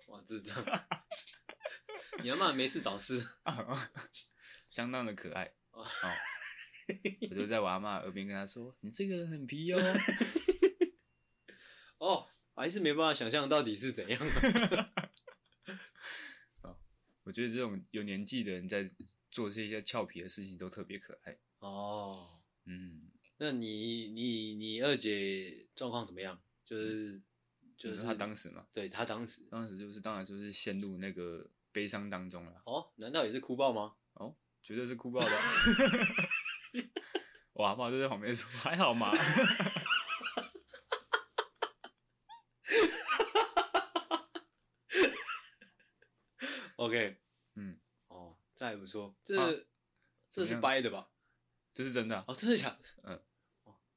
[0.08, 0.56] 哇，智障！
[2.24, 3.26] 你阿嬷没事找事，
[4.68, 5.86] 相当的可爱哦。
[7.30, 9.80] 我就在我阿妈耳边跟她说：“你这个人很皮哦。
[12.00, 14.92] ”哦，还是没办法想象到底是怎样的。
[16.64, 16.78] 哦，
[17.24, 18.90] 我觉得这种有年纪的人在
[19.30, 21.38] 做这些俏皮的事情都特别可爱。
[21.60, 23.11] 哦，嗯，
[23.44, 26.40] 那你你你二姐状况怎么样？
[26.64, 27.24] 就是、嗯、
[27.76, 32.62] 就是她当时嘛，对她当时，当时就是当然就是陷入那个悲伤当中了。
[32.68, 33.96] 哦，难道也是哭爆吗？
[34.14, 35.32] 哦，绝对是哭爆的。
[37.54, 39.12] 我阿嬷就在旁边说：“还好嘛。
[46.76, 47.18] ”OK，
[47.58, 49.50] 嗯，哦，这还不错，这、啊、
[50.30, 51.10] 这是掰的吧？
[51.74, 52.80] 这是真的、啊、哦，真的假的？
[53.04, 53.24] 嗯，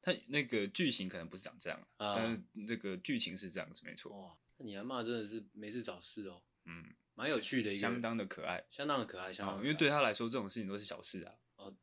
[0.05, 4.13] 他那个剧情可能不是长这样、啊、但是那个剧情是这样子，没错。
[4.15, 6.43] 哇，那你阿嬷真的是没事找事哦。
[6.67, 9.33] 嗯，蛮有趣的一个，相当的可爱，相当的可爱。
[9.33, 11.35] 因为对他来说，这种事情都是小事啊。
[11.57, 11.75] 哦，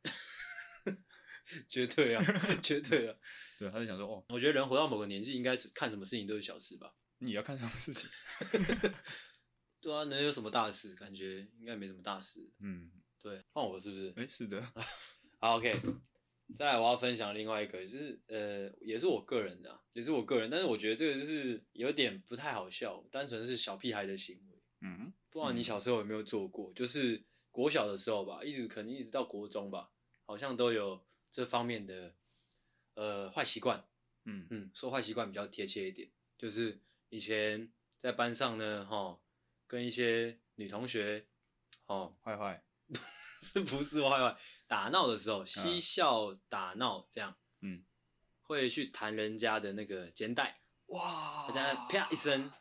[1.67, 2.23] 绝对啊，
[2.61, 3.17] 绝对啊。
[3.57, 6.93] 对，他就想说，哦，我觉得人活到某个年纪，应该是看什么事情都是小事吧？
[7.17, 8.07] 你要看什么事情？
[9.81, 10.93] 对啊，能有什么大事？
[10.93, 12.47] 感觉应该没什么大事。
[12.59, 14.09] 嗯，对，换我是不是？
[14.15, 14.61] 哎、欸，是的。
[15.41, 15.81] 好，OK，
[16.55, 24.57] 再来我要分享另外一个，就是呃，也是我个人的，也是我个人，但是我觉得这个就是有点不太好笑，单纯是小屁孩的行为。
[24.81, 26.71] 嗯，不知道你小时候有没有做过？
[26.73, 29.91] 就是国小的时候吧，一直可能一直到国中吧，
[30.25, 32.13] 好像都有这方面的
[32.95, 33.83] 呃坏习惯。
[34.25, 36.79] 嗯嗯，说坏习惯比较贴切一点，就是
[37.09, 39.19] 以前在班上呢，哈，
[39.67, 41.25] 跟一些女同学，
[41.87, 42.63] 哦，坏坏。
[43.41, 44.37] 是 不是歪歪
[44.67, 47.35] 打闹的时候嬉笑打闹这样？
[47.61, 47.83] 嗯，
[48.41, 51.49] 会去弹人家的那个肩带，哇！
[51.51, 52.51] 这样啪一声，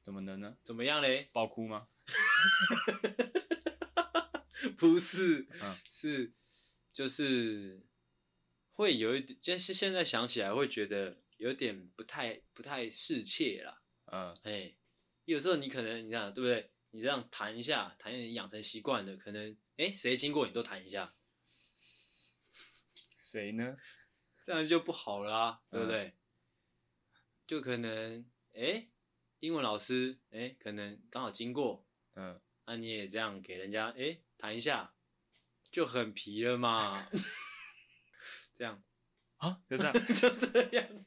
[0.00, 0.56] 怎么能呢？
[0.62, 1.28] 怎么样嘞？
[1.32, 1.88] 爆哭吗？
[4.76, 6.32] 不是，嗯，是
[6.92, 7.86] 就是
[8.72, 13.80] 会有一点，就是现在想起来会觉得有点不太不太适切啦。
[14.06, 14.74] 嗯，哎，
[15.24, 16.72] 有时候你可能你看对不对？
[16.90, 19.56] 你这样弹一下，弹一下养成习惯了，可能。
[19.78, 21.14] 哎，谁经过你都弹一下，
[23.16, 23.76] 谁呢？
[24.44, 26.06] 这样就不好啦啊，对不对？
[26.08, 26.12] 嗯、
[27.46, 28.88] 就可能哎，
[29.38, 34.96] 英文老师哎，可能刚好经过，嗯，那、啊、你也这样给人家哎弹一下，
[35.70, 37.08] 就很皮了嘛。
[38.58, 38.82] 这样
[39.36, 41.04] 啊，就这样， 就这样。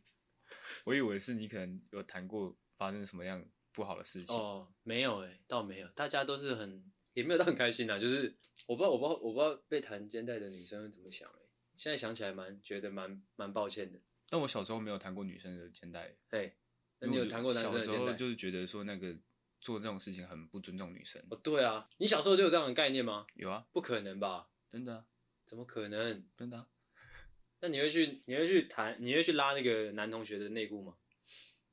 [0.86, 4.34] 我以为是你可能有谈过，发生什么样不好的事情？
[4.34, 8.38] 哦，没有哎，倒没有，大家都是很也没有到很开心啊，就是。
[8.68, 11.40] 我不知道，我不知道，我不知道被弹肩带的女生怎么想哎。
[11.78, 14.00] 现在想起来蛮觉得蛮蛮抱歉的。
[14.30, 16.16] 但我小时候没有弹过女生的肩带。
[16.30, 16.54] 哎，
[17.00, 17.98] 那你有弹过男生的肩带？
[17.98, 19.16] 小时候就是觉得说那个
[19.60, 21.22] 做这种事情很不尊重女生。
[21.30, 23.26] 哦，对啊，你小时候就有这样的概念吗？
[23.34, 24.50] 有啊，不可能吧？
[24.72, 25.06] 真的啊？
[25.46, 26.28] 怎么可能？
[26.38, 26.68] 真的啊？
[27.62, 30.96] 那你会去你会去弹你会去拉那个男同学的内裤吗？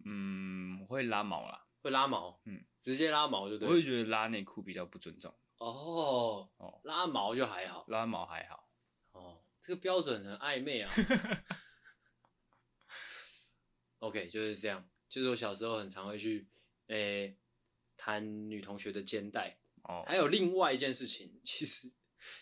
[0.05, 3.69] 嗯，会拉毛啦，会拉毛，嗯，直接拉毛就对。
[3.69, 5.35] 我会觉得拉内裤比较不尊重。
[5.59, 8.69] 哦哦，拉毛就还好，拉毛还好。
[9.13, 10.91] 哦，这个标准很暧昧啊。
[13.99, 14.89] OK，就是这样。
[15.09, 16.47] 就是我小时候很常会去，
[16.87, 17.37] 诶、欸，
[17.97, 19.59] 弹女同学的肩带。
[19.83, 20.05] 哦。
[20.07, 21.91] 还有另外一件事情， 其实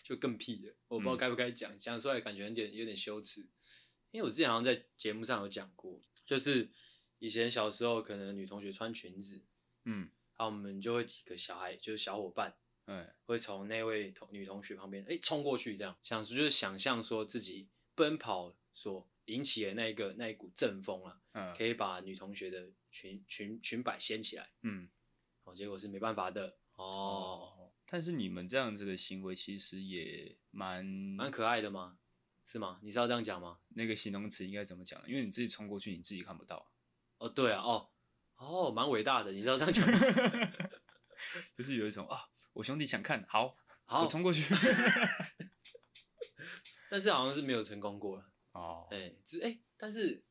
[0.03, 3.41] 就更屁了，我不知道该不该讲，讲、嗯、出来感觉有点有点羞耻。
[4.11, 6.69] 因为我之前好像在节目上有讲过，就是
[7.19, 9.43] 以前小时候可能女同学穿裙子，
[9.85, 12.55] 嗯，然后我们就会几个小孩，就是小伙伴。
[12.87, 24.89] 嗯，会从那位同女同学旁边哎冲过去，这样想就是想象说自己奔跑所引起的那一个那一股阵风啊，嗯，可以把女同学的裙裙裙摆掀起来，嗯，
[25.43, 27.53] 哦，结果是没办法的哦。
[27.53, 31.97] 哦，但是你们这样子的行为其实也蛮蛮可爱的吗？
[32.45, 32.79] 是吗？
[32.81, 33.59] 你是要这样讲吗？
[33.69, 35.01] 那个形容词应该怎么讲？
[35.05, 36.71] 因为你自己冲过去，你自己看不到。
[37.17, 37.89] 哦，对啊，哦，
[38.37, 39.99] 哦，蛮伟大的，你知道这样讲吗？
[41.51, 43.55] 就是有一种啊，我兄弟想看好，
[43.85, 44.51] 好，我冲过去。
[46.89, 48.25] 但是好像是没有成功过了。
[48.53, 50.23] 哦，哎、欸，只哎、欸，但是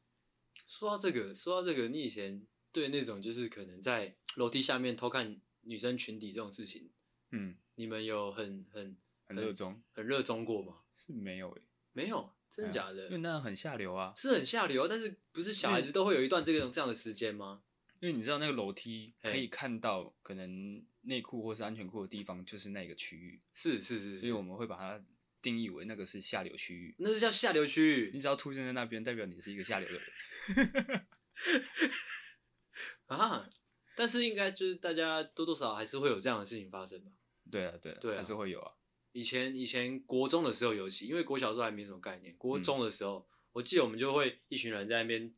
[0.67, 6.91] 说到这个，说到这个，你以前对那种就是可能在楼梯下面偷看女生裙底这种事情，
[7.31, 8.97] 嗯，你们有很很
[9.29, 10.79] 很热衷，很热衷过吗？
[10.97, 11.63] 是没有诶、欸。
[11.93, 13.05] 没有，真的假的？
[13.05, 14.89] 因为那样很下流啊，是很下流。
[14.89, 17.63] 但是不是小孩子都会有一段这个这样的时间吗？
[18.01, 23.41] 因为你知道那个楼梯可以看到可能内裤或是安全裤的地方，就是那个区域。
[23.53, 25.05] 是是是，所以我们会把它
[25.41, 26.95] 定义为那个是下流区域。
[26.99, 28.11] 那是叫下流区域。
[28.13, 31.07] 你只要出现在那边，代表你是一个下流的人。
[33.07, 33.49] 啊！
[33.95, 37.11] 但是应该就是大家多多少少还是会有这样的事情发生吧？
[37.51, 38.73] 对啊，对啊，对啊，还是会有啊。
[39.13, 42.35] 以前以前国中的时候尤其，因为国小的时候还没什么概念。
[42.37, 45.35] 国中的时候，嗯、我记得我们就会一群人在那边，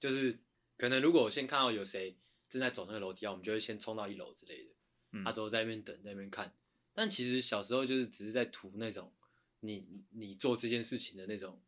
[0.00, 0.40] 就是
[0.82, 2.18] 可能如果我先看到有谁
[2.48, 4.70] 正在走那个楼梯啊，我们就会先冲到一楼之类的，
[5.12, 6.52] 嗯，他之后在那边等，在那边看。
[6.92, 9.14] 但其实小时候就是只是在图那种
[9.60, 11.62] 你你做这件事情的那种，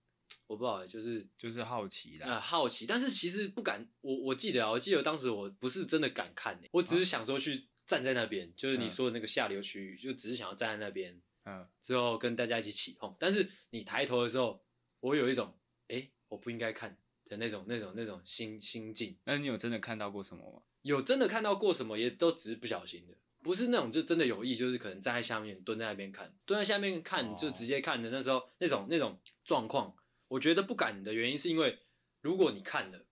[0.49, 2.87] 我不知道，就是就是好奇的，啊、呃，好奇。
[2.87, 11.23] 但是其实不敢，我我记得啊，我记得当时我不是真的敢看，我只是想说去站在那边，啊、就是你说的那个下流区域，就只是想要站在那边。
[11.45, 14.61] 嗯，之后跟大家一起起哄，但是你抬头的时候，
[14.99, 15.57] 我有一种，
[15.87, 16.99] 哎、欸，我不应该看
[17.39, 19.17] 的那种、那种、那种心心境。
[19.25, 20.63] 那你有真的看到过什么吗？
[20.83, 29.95] 有真的看到过什么，也都只是不小心的，不是那种就真的有意，就是可能站在下面蹲在那边看，蹲在下面看就直接看的那时候那种那种状况，
[30.29, 31.79] 我觉得不敢的原因是因为，
[32.21, 33.07] 如果你看了，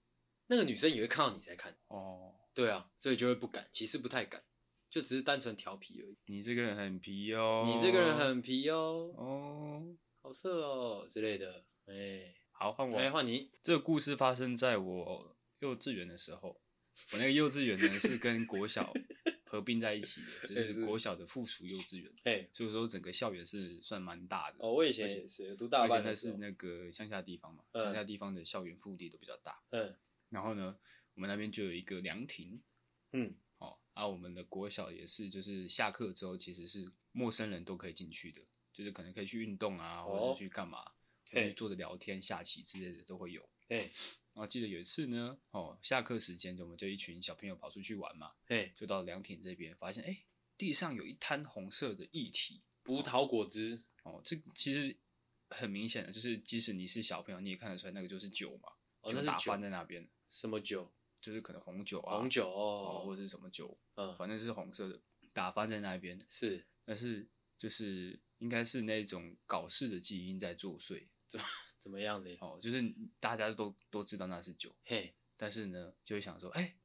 [0.46, 1.76] 那个女生也会看到你在看。
[1.88, 4.42] 哦，对啊，所以就会不敢，其实不太敢。
[4.90, 6.18] 就只是单纯调皮而已。
[6.26, 7.64] 你这个人很皮哦。
[7.66, 9.10] 你这个人很皮哦。
[9.16, 11.64] 哦，好色哦之类的。
[11.86, 13.00] 哎、欸，好换我。
[13.00, 13.50] 来换你。
[13.62, 16.60] 这个故事发生在我幼稚园的时候。
[17.12, 18.92] 我那个幼稚园呢是跟国小
[19.44, 22.12] 合并在一起的，就是国小的附属幼稚园。
[22.24, 24.58] 哎，所以说整个校园是算蛮大的。
[24.60, 25.90] 哦，我以前也是读大班。
[25.90, 29.60] 而且那是那个乡下地方嘛，乡、嗯、下地方的校园腹地都比较大。
[29.70, 29.96] 嗯。
[30.28, 30.78] 然后呢，
[31.14, 32.62] 我们那边就有一个凉亭。
[33.12, 33.34] 嗯。
[33.58, 38.42] 哦啊，我们的国小也是，就是下课之后其实是陌生人都可以进去的，
[38.72, 40.92] 就是可能可以去运动啊，或者是去干嘛，
[41.56, 43.48] 坐着聊天、下棋之类的都会有。
[43.68, 43.78] 哎，
[44.34, 50.24] 然后记得有一次呢，哦，下课时间我们就一群小朋友跑出去玩嘛，哎，就到凉亭这边，发现哎，
[50.58, 53.82] 地上有一滩红色的液体，葡萄果汁。
[54.02, 54.96] 哦，这其实
[55.50, 60.08] 很明显的，就是即使你是小朋友，你也看得出来那个就是酒嘛，哦，就打翻在那边。
[60.30, 60.92] 什么酒？
[61.20, 65.00] 就是可能红酒啊，红酒哦，或者是什么酒，嗯，反正是红色的，
[65.32, 71.46] 打翻在那边是，但是就是应该是那种搞事的基因在作祟，怎么
[71.80, 72.36] 怎么样的？
[72.40, 76.76] 哦，就是大家都都知道那是酒，嘿，但是呢，就会想说，哎、欸，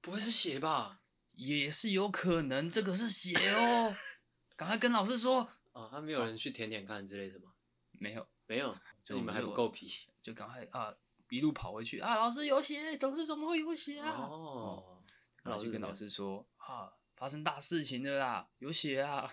[0.00, 1.00] 不会是血吧？
[1.34, 3.94] 也是有可能，这个是血哦，
[4.56, 5.48] 赶快跟老师说。
[5.72, 7.52] 哦，他没有人去舔舔看之类的吗？
[7.92, 9.90] 没有，没有，就你们还不够皮，
[10.22, 10.94] 就赶快啊。
[11.30, 12.16] 一路跑回去啊！
[12.16, 14.16] 老师有血，总是怎么会有血啊？
[14.18, 15.02] 哦，
[15.42, 19.30] 然后就跟老师说啊，发生大事情了啦，有血啊！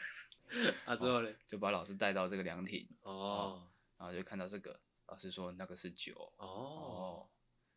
[0.84, 3.66] 啊之后嘞，就把老师带到这个凉亭哦，
[3.98, 7.28] 然后就看到这个，老师说那个是酒哦，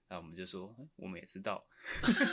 [0.08, 1.68] 那我们就说我们也知道，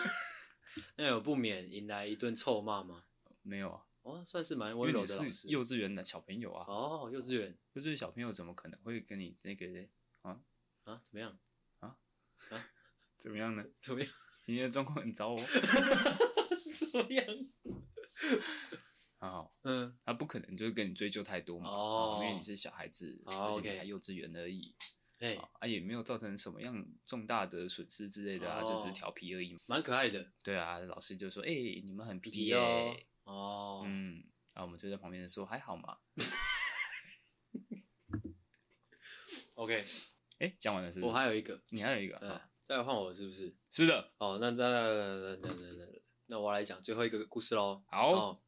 [0.96, 3.04] 那有不免引来一顿臭骂吗？
[3.42, 5.48] 没有啊，哦，算是蛮温柔的老师。
[5.48, 9.66] 幼稚园的小朋友啊，哦，幼稚园，幼稚园小朋友怎么可能会跟你那个
[10.22, 10.40] 啊？
[10.84, 11.38] 啊，怎么样？
[11.80, 11.96] 啊
[12.50, 12.64] 啊，
[13.16, 13.64] 怎么样呢？
[13.80, 14.12] 怎么样？
[14.42, 15.38] 今天的状况很糟哦。
[16.92, 17.26] 怎么样？
[19.18, 24.74] 好，嗯，他不可能就是跟你追究太多嘛，哦，因为你是小孩子，而且你还幼稚园而已，
[25.18, 30.32] 哎，啊，也没有造成什么样重大的损失之类的啊，就只是调皮而已，蛮可爱的。
[30.44, 31.50] 对啊，老师就说，哎，
[31.84, 32.94] 你们很皮哦，
[33.24, 35.98] 哦，嗯，然后我们就在旁边说，还好嘛。
[39.54, 39.82] OK，
[40.38, 41.10] 哎，讲完了是不是？
[41.10, 42.38] 我还有一个，你还有一个，嗯，
[42.68, 43.56] 再来换我是不是？
[43.70, 44.12] 是的。
[44.18, 45.86] 哦，那那那那那那
[46.26, 47.82] 那我来讲最后一个故事喽。
[47.88, 48.38] 好，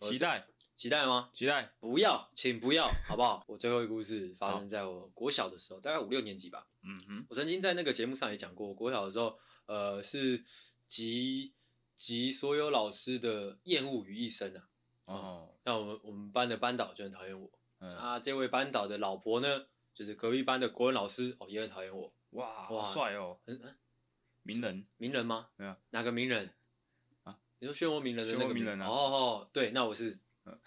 [0.00, 0.46] 期待，
[0.76, 1.30] 期待吗？
[1.32, 1.72] 期待。
[1.80, 3.44] 不要，请不要，好不好？
[3.48, 6.66] 我最后一个故事发生在我国小的时候，大概五六年级吧。
[6.82, 10.44] 嗯哼，我曾经在那个节目上也讲过，国小的时候，呃，是
[10.86, 11.52] 集
[11.96, 14.68] 集所有老师的厌恶于一身啊。
[15.04, 17.50] 哦，那我们我们班的班导就很讨厌我。
[17.80, 22.12] 嗯、啊，这位班导的老婆呢，就是隔壁班的国文老师哦，也很讨厌我。
[22.30, 23.38] 哇，好帅哦！
[23.46, 23.74] 嗯嗯，
[24.42, 25.48] 名人名人吗？
[25.56, 26.52] 没有，哪个名人啊？
[27.60, 28.86] 你说漩涡鸣人的那个鸣人啊？
[28.86, 30.18] 哦哦，对，那我是。
[30.44, 30.58] 嗯、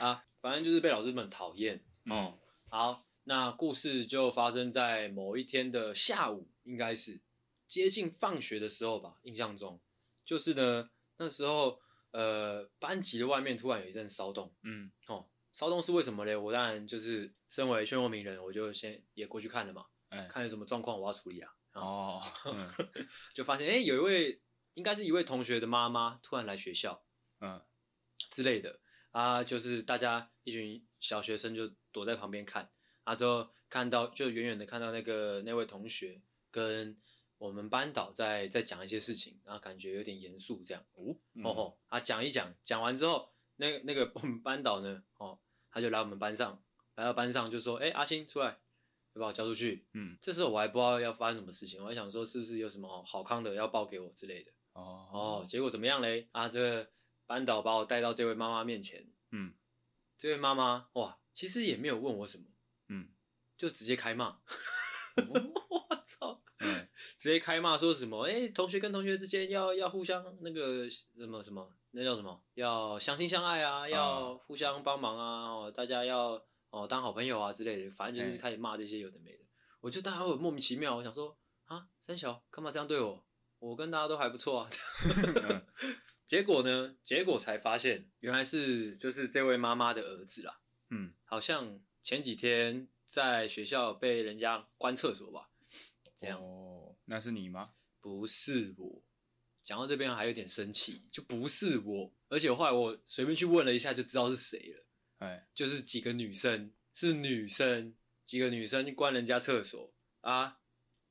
[0.00, 2.38] 啊，反正就是被老师们讨厌哦。
[2.68, 7.20] 好，那故事就发生在某一天的下午，应该是
[7.68, 9.80] 接近放学的时候吧，印象中
[10.24, 11.78] 就是呢，那时候
[12.10, 14.52] 呃，班级的外面突然有一阵骚动。
[14.62, 16.34] 嗯，哦，骚动是为什么嘞？
[16.34, 19.86] 我当然就是身为漩涡鸣人，我就先也过去看了嘛。
[20.08, 21.52] 哎，看有什么状况，我要处理啊。
[21.74, 22.68] 哦，嗯、
[23.34, 24.40] 就发现哎、欸，有一位
[24.74, 27.02] 应该是一位同学的妈妈突然来学校，
[27.40, 27.60] 嗯。
[28.30, 28.78] 之类的
[29.10, 32.70] 啊，就是大家一群小学生就躲在旁边看
[33.04, 36.96] 啊，之后看到就远远的看到那个那位同学跟
[37.36, 40.82] 我们班导在在讲一些事情，然后感觉有点严肃这样。
[40.94, 45.38] 哦，嗯、哦吼啊，讲一讲，讲完之后，那那个我们班导呢，哦，
[45.70, 46.62] 他就来我们班上，
[46.94, 48.60] 来到班上就说，哎、欸，阿星出来，
[49.14, 49.84] 要把我交出去。
[49.92, 54.52] 嗯，这时候我还不知道要发生什么事情，我还想说是不是有什么好康的要报给我之类的。
[54.72, 55.08] 哦。
[55.12, 56.28] 哦，结果怎么样嘞？
[56.32, 56.88] 啊，这个。
[57.24, 59.54] 班导把我带到这位妈妈面前，嗯，
[60.18, 62.44] 这位妈妈哇，其实也没有问我什么，
[62.88, 63.08] 嗯，
[63.56, 64.38] 就直接开骂，
[65.30, 76.32] 我操，嗯，直接开骂说什么，哎，同学跟同学之间要要互相那个什么什么，那叫什么，要相亲相爱啊，要互相帮忙啊，哦，大家要
[76.68, 79.44] 哦当好朋友啊之类的，反正就是开始骂这些有的没的，
[79.80, 83.24] 我就当时我莫名其妙，我想说啊，三小干嘛这样对我？
[83.62, 84.70] 我跟大家都还不错啊。
[86.26, 86.96] 结果呢？
[87.04, 90.58] 结果才发现，原来是就是这位妈妈的儿子啦。
[90.90, 95.48] 嗯，好像前几天在学校被人家关厕所吧？
[96.16, 96.42] 这样。
[96.42, 97.70] 哦，那是你吗？
[98.00, 99.02] 不是我。
[99.62, 102.12] 讲到这边还有点生气，就不是我。
[102.28, 104.84] 而且后来我随便去问了一下，就知道是谁了。
[105.18, 107.94] 哎，就是几个女生，是女生，
[108.24, 109.92] 几个女生关人家厕所
[110.22, 110.58] 啊。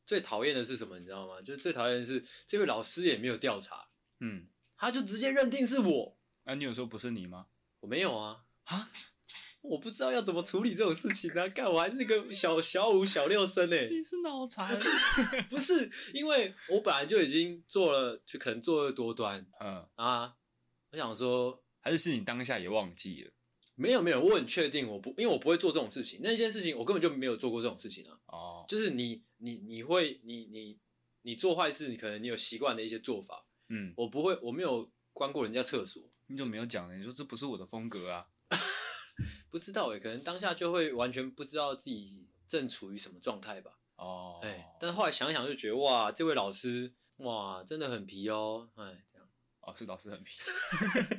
[0.06, 0.98] 最讨厌的是什么？
[1.00, 1.42] 你知道吗？
[1.42, 3.88] 就是最讨厌的是这位老师也没有调查。
[4.20, 4.46] 嗯。
[4.78, 7.46] 他就直接认定是我，啊，你有说不是你吗？
[7.82, 8.90] 我没有啊，啊，
[9.62, 11.48] 我不知道要怎么处理这种事情啊！
[11.50, 13.76] 干，我还是个小小五、小六生呢。
[13.90, 14.76] 你是脑残？
[15.52, 20.34] 不是，因为我本来就已经做了，就可能作恶多端，嗯啊，
[20.90, 23.32] 我想说，还是是你当下也忘记了？
[23.76, 26.22] 没有没有，我很确定，我不，因为我不会做这种事情。
[26.24, 28.18] 那件事情我根本就没有做过这种事情啊。
[28.26, 30.80] 哦，就是你你你会你你
[31.24, 33.46] 你做坏事，你可能你有习惯的一些做法。
[33.70, 36.02] 嗯，我不会，我没有关过人家厕所。
[36.28, 36.96] 你怎么没有讲呢？
[36.96, 38.30] 你说这不是我的风格啊？
[39.50, 43.80] 不知道哎，可能当下就会完全不知道自己正处于什么状态吧。
[43.96, 48.70] 哦，哎，但是后来想想就觉得哇，这位老师哇，真的很皮哦。
[48.76, 49.28] 哎，这样
[49.62, 50.40] 哦，是老师很皮。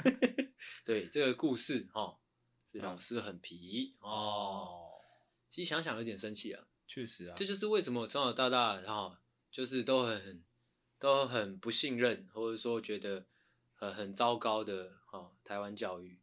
[0.84, 2.18] 对，这个故事哦，
[2.70, 4.88] 是老师很皮、嗯、哦。
[5.48, 6.64] 其实想想有点生气啊。
[6.92, 9.16] 确实啊，这就是为什么我从小到大然后
[9.50, 10.44] 就是都很。
[11.02, 13.26] 都很不信任，或者说觉得
[13.80, 16.20] 呃很糟糕的哦，台湾教育，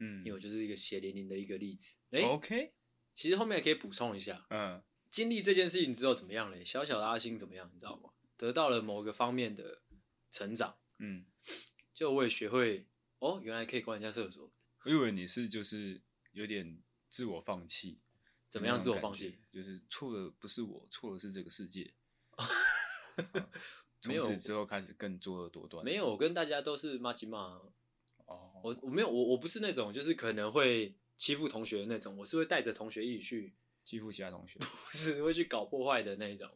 [0.00, 1.96] 嗯，因为我就是一个血淋淋的一个例子。
[2.10, 2.74] 哎，OK，
[3.14, 6.62] 其实后面也可以补充一下，嗯，经历这件事情之后怎么样嘞？
[6.62, 7.70] 小小的阿星怎么样？
[7.72, 8.10] 你知道吗？
[8.36, 9.80] 得到了某个方面的
[10.30, 11.24] 成长，嗯，
[11.94, 12.86] 就我也学会
[13.20, 14.52] 哦，原来可以关一下厕所。
[14.84, 16.02] 我以为你是就是
[16.32, 18.02] 有点自我放弃，
[18.48, 19.38] 怎么样自我放弃？
[19.50, 21.92] 就是错的不是我，错的是这个世界。
[24.00, 25.84] 从此之后开始更作恶多端。
[25.84, 27.60] 没有，我跟大家都是麻吉嘛。
[28.26, 36.48] 哦，我我没有，我我不是那种就是可能会欺负同学的那种，我是会带着同学一起去欺负其他同学，不是会去搞破坏的那一种。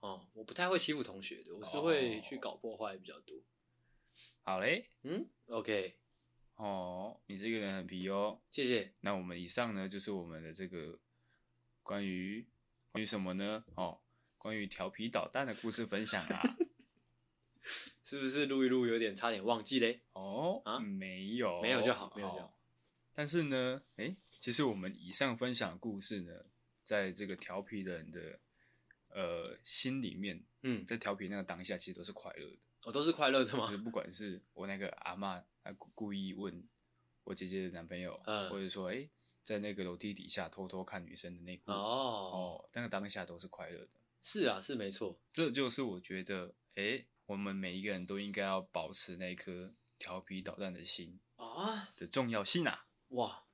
[0.00, 3.36] 哦，我不太会欺负同学的，我是会去搞破坏比较多。
[4.42, 5.99] 好嘞，嗯，OK。
[6.62, 8.92] 哦，你这个人很皮哦，谢谢。
[9.00, 10.98] 那我们以上呢，就是我们的这个
[11.82, 12.46] 关于
[12.92, 13.64] 关于什么呢？
[13.74, 14.00] 哦。
[14.42, 16.56] 关于调皮捣蛋的故事分享啊，
[18.02, 20.00] 是不是录一录有点差点忘记嘞？
[20.14, 22.58] 哦啊，没有，没有就好，没有就好。
[23.12, 26.32] 但是呢，诶，其实我们以上分享的故事呢，
[26.82, 28.40] 在这个调皮的人的
[29.10, 32.56] 呃心里面，嗯，在调皮那个当下，其实都是快乐的。
[32.84, 33.66] 哦，都是快乐的吗？
[33.66, 36.66] 就是不管是我那个阿嬷，她故意问
[37.24, 39.10] 我姐姐的男朋友，嗯，或者说，诶，
[39.42, 43.90] 在那个楼梯底下偷偷看女生的内裤，哦哦，那个当下都是快乐的。
[44.22, 52.86] 是啊，是没错，这就是我觉得，哎，我们每一个人都应该要保持那颗调皮捣蛋的心啊的重要性啊！
[53.08, 53.44] 哇，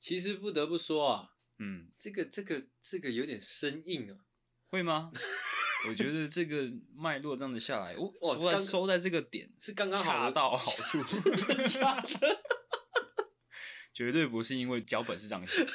[0.00, 4.24] 其实不得不说啊，嗯，这个这个这个有点生硬啊，
[4.68, 5.12] 会吗？
[5.86, 10.98] 我觉得这个脉络这样子下来，我，收在收在这个点是刚刚恰到好处？
[13.94, 15.66] 绝对不是因为脚本是这样写，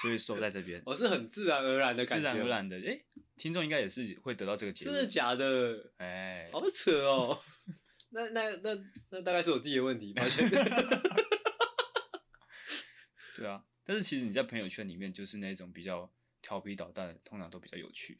[0.00, 0.82] 所以收在这边。
[0.86, 2.76] 我是很自然而然的感觉，自然而然的。
[2.78, 2.98] 哎，
[3.36, 4.94] 听众应该也是会得到这个结论。
[4.94, 5.92] 真的假的？
[5.98, 7.38] 哎，好扯哦。
[8.10, 8.74] 那那那
[9.10, 10.48] 那大概是我自己的问题，抱歉。
[13.36, 18.18] 对啊，但是其实你在朋友圈里面就是那种比较调皮捣蛋，通常都比较有趣。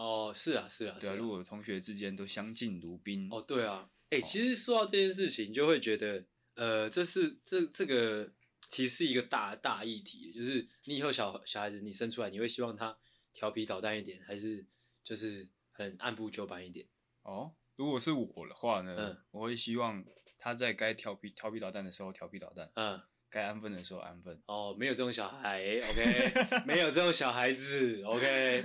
[0.00, 1.14] 哦，是啊，是啊，对啊。
[1.14, 3.90] 如果同学之间都相敬如宾，哦，对啊。
[4.10, 6.24] 哎，其实说到这件事情，就会觉得，
[6.54, 8.32] 呃，这是这这个。
[8.68, 12.96] 其实是一个大大议题，就是你以后小小孩子你生出来，你会希望他
[13.32, 14.64] 调皮捣蛋一点，还是
[15.02, 16.86] 就是很按部就班一点？
[17.22, 20.04] 哦，如果是我的话呢，嗯，我会希望
[20.38, 24.40] 他在该调皮调皮捣蛋的时候调皮捣蛋，嗯，该安分的时候安分。
[24.46, 28.64] 哦，没有这种小孩，OK，没有这种小孩子，OK。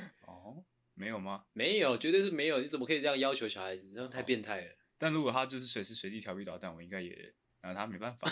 [0.95, 1.45] 哦，没有吗？
[1.53, 2.61] 没有，绝对是没有。
[2.61, 3.83] 你怎么可以这样要求小孩子？
[3.93, 4.67] 这样太变态了。
[4.71, 7.33] 哦，但如果他就是随时随地调皮捣蛋，我应该也。
[7.61, 8.29] 然后他没办法，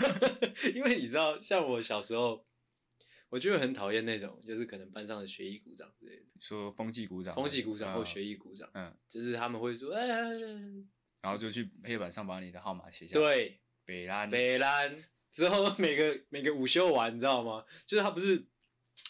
[0.74, 2.46] 因为你知道，像我小时候，
[3.30, 10.06] 我就会很讨厌那种，就是可能班上的学艺鼓掌之类的，说风纪鼓掌、风纪鼓掌或学艺鼓掌，嗯，就是他们会说，哎，
[11.22, 14.94] 然后就去黑板上把你的号码写下来，对，北兰，北兰，
[15.32, 17.64] 之后每个每个午休完，你知道吗？
[17.86, 18.46] 就是他不是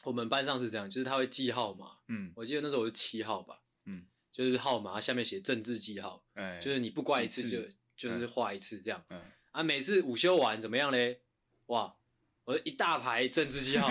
[0.05, 7.63] 我们班上是这样，就是他会记号码，嗯，我记得那时候我是七号吧，嗯，就是号码下面写政治记号，哎，就是你不挂一次就
[7.97, 9.21] 就是画一次这样，嗯。
[9.51, 9.63] 啊！
[9.63, 11.23] 每次午休完怎么样嘞？
[11.67, 11.97] 哇！
[12.45, 13.91] 我一大排政治记号，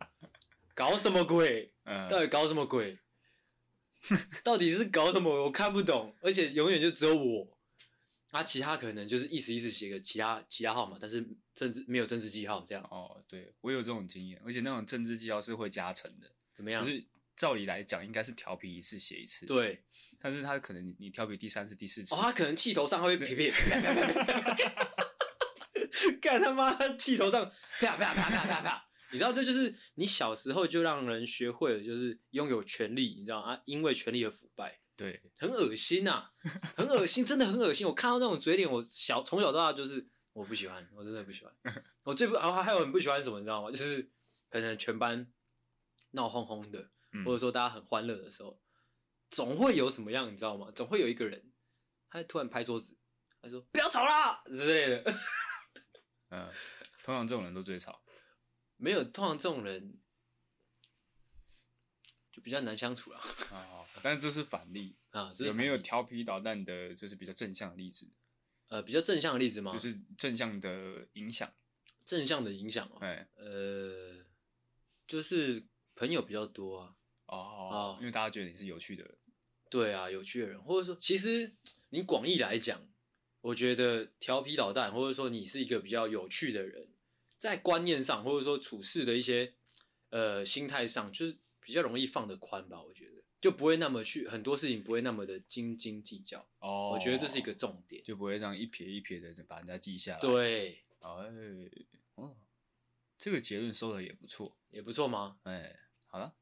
[0.74, 1.72] 搞什么鬼？
[1.84, 2.98] 嗯，到底搞什么鬼？
[4.44, 5.44] 到底是搞什么？
[5.44, 7.56] 我看不懂，而且永远就只有我。
[8.32, 11.26] 啊，其他可能就是意思意思写个其他其他号码，但是
[11.60, 12.82] 政治没有政治记号这样。
[12.84, 16.30] 哦，对，我有这种经验，而且那种政治记号是会加成的。
[16.54, 16.82] 怎么样？
[16.82, 17.04] 就是
[17.36, 19.44] 照理来讲，应该是调皮一次写一次。
[19.44, 19.84] 对，
[20.18, 23.52] 但是他可能你调皮第三次、第四次，哦，他可能气头上会撇撇。
[26.22, 26.96] 干他妈！
[26.96, 27.44] 气头上
[27.80, 28.88] 啪啪啪啪啪啪！
[29.12, 33.60] 你知道这就是你小时候就让人学会了，就是拥有权利，你知道啊？
[33.66, 36.30] 因为权力而腐败，对，很恶心呐，
[36.74, 37.86] 很恶心，真的很恶心。
[37.86, 41.54] 我看到那种嘴脸，我小从小到大就是我不喜欢，我真的不喜欢。
[42.02, 43.70] 我最不啊还有很不喜欢什么，你知道吗？
[43.70, 44.10] 就是
[44.48, 45.32] 可能全班
[46.12, 46.90] 闹哄哄的，
[47.24, 48.60] 或者说大家很欢乐的时候，
[49.28, 50.70] 总会有什么样，你知道吗？
[50.70, 51.52] 总会有一个人，
[52.08, 52.96] 他突然拍桌子，
[53.42, 55.14] 他说不要吵啦之类的。
[56.30, 56.48] 嗯，
[57.02, 58.02] 通常这种人都最吵，
[58.76, 60.00] 没有，通常这种人
[62.30, 63.18] 就比较难相处了。
[63.50, 68.08] 啊，但是这是反例啊，有没有调皮捣蛋的，就是比较正向的例子？
[68.70, 69.72] 呃，比较正向的例子吗？
[69.72, 71.52] 就是正向的影响，
[72.04, 72.96] 正向的影响哦。
[73.00, 74.24] 哎，呃，
[75.06, 75.62] 就是
[75.94, 76.96] 朋友比较多啊。
[77.26, 79.14] 哦哦，因为大家觉得你是有趣的人。
[79.68, 81.52] 对啊，有趣的人，或者说，其实
[81.90, 82.88] 你广义来讲。
[83.42, 86.86] 我觉得调皮捣蛋，或者说你是一个比较有趣的人，
[87.38, 89.54] 在观念上，或者说处事的一些
[90.10, 92.82] 呃心态上，就是比较容易放得宽吧。
[92.82, 92.99] 我觉得
[93.40, 96.46] 就不会那么去很多事情不会那么的斤斤计较。
[96.58, 100.20] 哦，我觉得这是一个重点，就不会这样一撇一撇的就把人家记下来。
[100.20, 101.08] 对，哎，
[102.16, 102.36] 哦，
[103.16, 105.38] 这个结论收的也不错，也不错吗？
[105.44, 105.74] 哎，
[106.08, 106.34] 好了，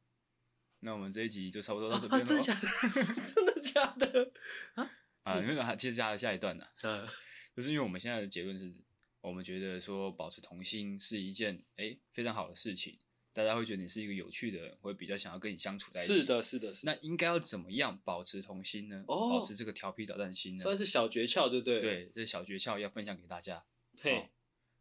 [0.81, 2.25] 那我们这一集就差不多到这边了。
[2.25, 3.13] 啊，真的假的？
[3.35, 4.33] 真的假的？
[4.75, 4.91] 啊？
[5.23, 7.07] 啊，没有还其实加了下一段呢，嗯，
[7.55, 8.73] 就是因为我们现在的结论是，
[9.21, 12.99] 我们觉得说保持童心是一件哎、欸、非常好的事情，
[13.39, 16.13] 大家会觉得你是一个有趣的人，会比较想要跟你相处在一起。
[16.13, 16.93] 是的，是的，是的。
[16.93, 19.05] 那应该要怎么样保持童心呢？
[19.07, 20.65] 哦，保持这个调皮捣蛋心呢？
[20.65, 21.79] 算是小诀窍，对不对？
[21.79, 23.65] 对，这小诀窍要分享给大家。
[24.01, 24.29] 嘿、哦，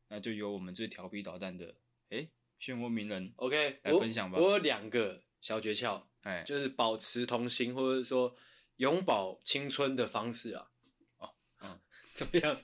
[0.07, 1.75] 那就由我们最调皮捣蛋的
[2.09, 2.27] 哎
[2.59, 4.39] 漩涡鸣人 OK 来分享吧。
[4.39, 8.35] 我，我有两个小诀窍，哎，就是保持童心，或者说
[8.77, 10.71] 永葆青春的方式啊。
[11.17, 11.29] 哦
[11.61, 11.79] 嗯，
[12.17, 12.59] 怎么样？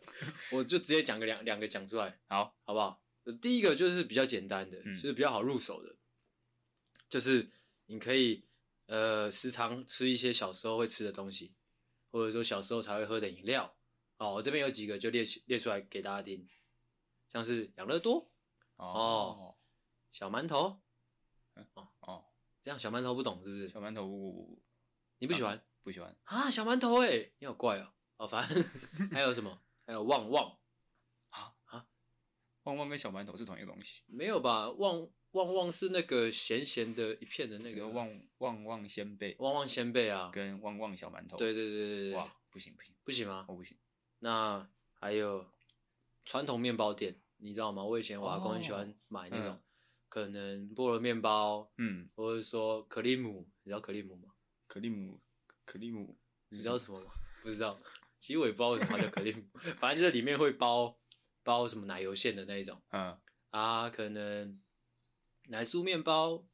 [0.53, 3.02] 我就直接讲个两两个讲出来，好，好不好？
[3.41, 5.95] 第一个就是比较简单的，嗯、就是比较好入手的，
[7.09, 7.49] 就是
[7.85, 8.45] 你可以
[8.87, 11.53] 呃时常吃一些小时候会吃的东西，
[12.11, 13.75] 或者说小时候才会喝的饮料。
[14.17, 16.47] 哦，我这边有几个就列列出来给大家听，
[17.31, 18.31] 像是养乐多
[18.75, 19.55] 哦，哦，
[20.11, 20.81] 小馒头，
[21.73, 22.25] 哦哦，
[22.61, 23.69] 这样小馒头不懂是不是？
[23.69, 24.61] 小馒头
[25.17, 25.65] 你不喜欢？
[25.81, 26.49] 不喜欢啊？
[26.51, 27.93] 小馒头哎，你好怪哦。
[28.17, 28.63] 哦，反正
[29.11, 29.61] 还有什么？
[29.85, 30.57] 还有旺旺！
[32.63, 34.01] 旺旺跟小馒头是同一个东西？
[34.07, 34.69] 没有吧？
[34.71, 41.37] 旺旺旺是那个咸咸的一片的那个旺旺旺仙贝，旺旺仙贝啊，跟旺旺小馒头。
[41.37, 42.13] 对对对对对！
[42.15, 43.45] 哇，不行不行不行吗？
[43.47, 43.75] 我不行。
[44.19, 44.67] 那
[44.99, 45.45] 还有
[46.23, 47.83] 传统面包店，你知道吗？
[47.83, 49.59] 我以前我阿公很喜欢买那种，
[50.07, 54.29] 可能菠萝面包，嗯，或者说可丽姆，你知道可丽姆吗？
[54.67, 55.19] 可丽姆，
[55.65, 56.15] 可丽姆，
[56.49, 57.11] 你知道什么吗？
[57.41, 57.77] 不知道。
[58.17, 59.43] 其实我也不知道为什么叫可丽姆，
[59.81, 60.95] 反正就是里面会包
[61.43, 63.17] 包什么奶油馅的那一种，嗯，
[63.49, 64.61] 啊，可能
[65.47, 66.45] 奶酥面包，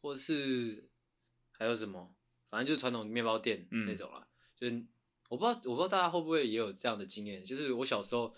[0.00, 0.88] 或是
[1.50, 2.14] 还有什么，
[2.48, 4.26] 反正就是传统面包店那种啦。
[4.26, 4.86] 嗯、就是
[5.28, 8.34] 我不知道，我不知道大家会不会也有这样的经验，就是我小时候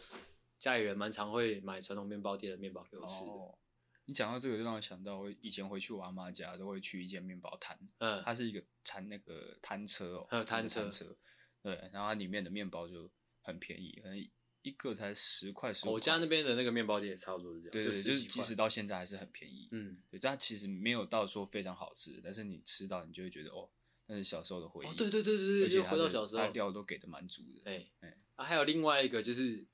[0.58, 3.30] 家里人蛮常会买传统面包店的面包给我吃的。
[3.30, 3.58] 哦
[4.06, 7.74] 你讲到这个，就让我想到我以前回去我阿妈家，都会去一间面包摊。
[7.96, 11.16] 嗯，它是一个摊那个摊车哦，还有摊车，车。
[11.62, 14.30] 对，然后它里面的面包就很便宜，可能
[14.64, 15.92] 一个才十块十块。
[15.92, 17.70] 我家那边的那个面包店也差不多是这样。
[17.70, 19.68] 对，对，对，就，就是即使到现在还是很便宜。
[19.70, 23.70] 嗯，对，但其实没有到说非常好吃，但是你吃到你就会觉得哦，
[24.06, 24.88] 那是小时候的回忆。
[24.88, 27.62] 哦、对对对对对，而且回到小时候，料都给的蛮足的。
[27.70, 29.64] 哎哎，啊，还有另外一个就是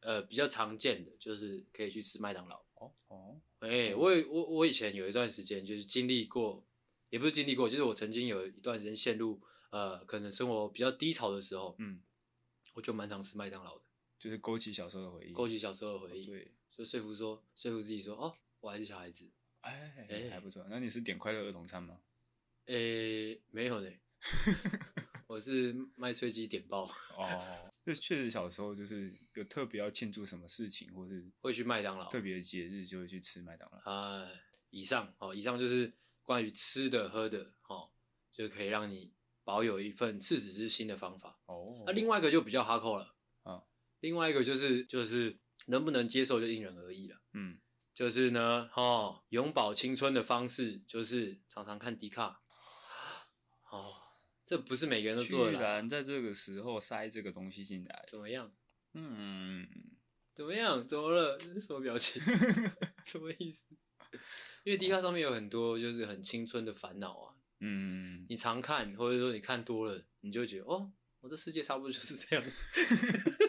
[0.00, 2.56] 呃比较常见的，就是可以去吃麦当劳。
[2.74, 3.40] 哦哦。
[3.60, 6.64] 哎、欸，我我我以前有一段时间就是经历过，
[7.10, 9.40] 也不是经历过，就是我曾经有一段时间陷入
[9.70, 12.00] 呃，可能生活比较低潮的时候，嗯，
[12.74, 13.84] 我就蛮常吃麦当劳的，
[14.18, 20.66] 就是勾起小时候的回忆，勾起小时候的回忆，对，就说服说说服自己说，哦，我还是小孩子，哎哎、欸，还不错。
[20.68, 22.00] 那你是点快乐儿童餐吗？
[22.66, 23.90] 哎、欸，没有呢。
[25.28, 26.84] 我是麦脆鸡点爆
[27.16, 33.92] 哦，这确实小时候就是有特别要庆祝什么事情，或是会去麦当劳，特别的节日就会去吃麦当劳。
[33.92, 34.26] 啊，
[34.70, 35.92] 以上哦，以上就是
[36.22, 37.90] 关于吃的喝的哦，
[38.32, 39.12] 就可以让你
[39.44, 41.84] 保有一份赤子之心的方法哦。
[41.86, 43.14] 那另外一个就比较哈扣了啊，
[44.00, 47.20] 另外一个就是就是能不能接受就因人而异了。
[47.32, 47.58] 嗯，
[47.94, 52.40] 就是呢，哦，永葆青春的方式就是常常看迪卡。
[53.70, 53.94] 哦。
[54.48, 55.52] 这不是每个人都做的。
[55.52, 58.50] 居然在这个时候塞这个东西进来，怎么样？
[58.94, 59.68] 嗯，
[60.34, 60.88] 怎么样？
[60.88, 61.36] 怎么了？
[61.36, 62.22] 这是什么表情？
[63.04, 63.66] 什么意思？
[64.64, 67.34] 因为迪卡上面有很多就是很青春的烦恼啊。
[67.60, 70.90] 嗯，你常看或者说你看多了，你就会觉得哦，
[71.20, 72.42] 我的世界差不多就是这样。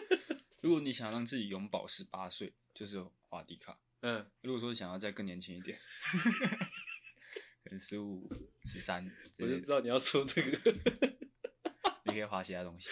[0.60, 3.78] 如果你想让自己永葆十八岁，就是滑迪卡。
[4.00, 5.78] 嗯，如果说想要再更年轻一点。
[7.62, 8.28] 可能十五、
[8.64, 10.58] 十三，我就知道你要说这个。
[12.04, 12.90] 你可以滑其他东西。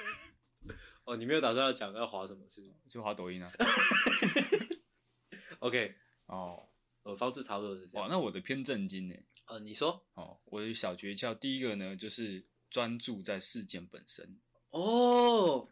[1.04, 2.46] 哦，你没有打算要讲要滑什么？
[2.48, 3.52] 是就滑抖音啊。
[5.60, 5.94] OK，
[6.26, 6.68] 哦，
[7.02, 8.04] 我方式差不多是这样。
[8.04, 9.14] 哇，那我的偏正经呢？
[9.46, 10.06] 呃，你说。
[10.14, 14.40] 哦，我的小诀窍，第一个呢，就是专注在事件本身。
[14.70, 15.68] 哦。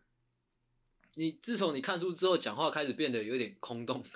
[1.19, 4.05] 你自从你看书之后，讲话开始变得有点空洞。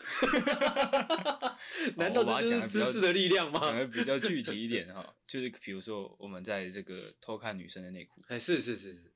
[1.96, 3.58] 难道这就是知识的力量吗？
[3.58, 8.20] 讲的比较具体一点 哈，就是比如说我们在这个偷看女生的内裤。
[8.28, 9.12] 哎，是是是是，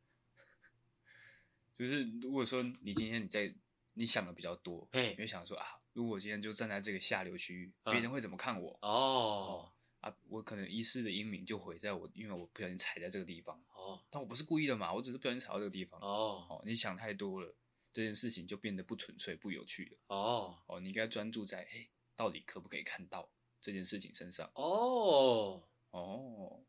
[1.74, 3.55] 就是如果说你今天你在
[3.93, 8.78] 你想的比较多，哎，你会想说啊，如果我今天就站在这个下流区域，别人会怎么看我？
[8.80, 9.70] 哦
[10.01, 13.62] 啊，我可能一世的英名就毁在我，因为我不小心踩在这个地方。
[13.74, 16.01] 哦，但我不是故意的嘛，我只是不小心踩到这个地方。
[16.01, 17.55] 哦哦，你想太多了。
[17.95, 19.99] 这件事情就变得不纯粹、不有趣了。
[20.09, 23.30] 哦哦，你应该专注在哎，到底可不可以看到
[23.61, 24.51] 这件事情身上？
[24.57, 26.64] 哦哦，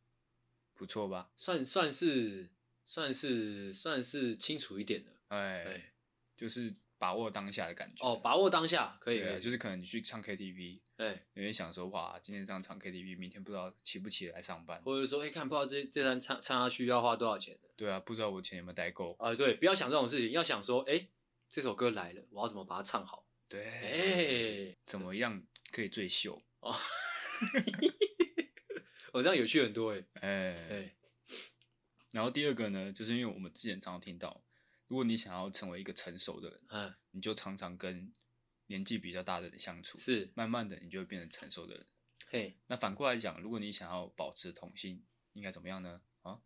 [0.76, 1.32] 不错吧？
[1.36, 2.51] 算算是
[2.86, 5.11] 算是算是清楚一点的。
[5.30, 5.93] 哎哎，
[6.38, 8.05] 就是把握当下的感觉。
[8.07, 9.19] 哦，把握当下可以。
[9.19, 17.69] 对，就是可能你去唱 KTV，哎，你会想说哇，今天这样唱 KTV，明天不知道起不起来上班，或者说哎，看不知道这这单唱唱下去要花多少钱的。
[17.76, 19.34] 对啊，不知道我钱有没有带够啊？
[19.34, 21.07] 对，不要想这种事情，要想说哎。
[21.55, 23.25] 这首歌来了，我要怎么把它唱好？
[23.47, 25.41] 对，怎么样
[25.71, 26.43] 可以最秀？
[26.59, 26.75] 哦，
[29.13, 30.95] 我这样有趣很多哎，哎、欸，
[32.11, 34.43] 然后第二个呢，就是因为我们之前常常听到，
[34.87, 38.11] 如果你想要成为一个成熟的人，嗯，你就常常跟
[38.67, 41.85] 年纪比较大的人相处，是，慢慢的你就会变成成熟的人。
[42.27, 46.01] 嘿，那反过来讲，如果你想要保持童心，应该怎么样呢？
[46.23, 46.41] 啊，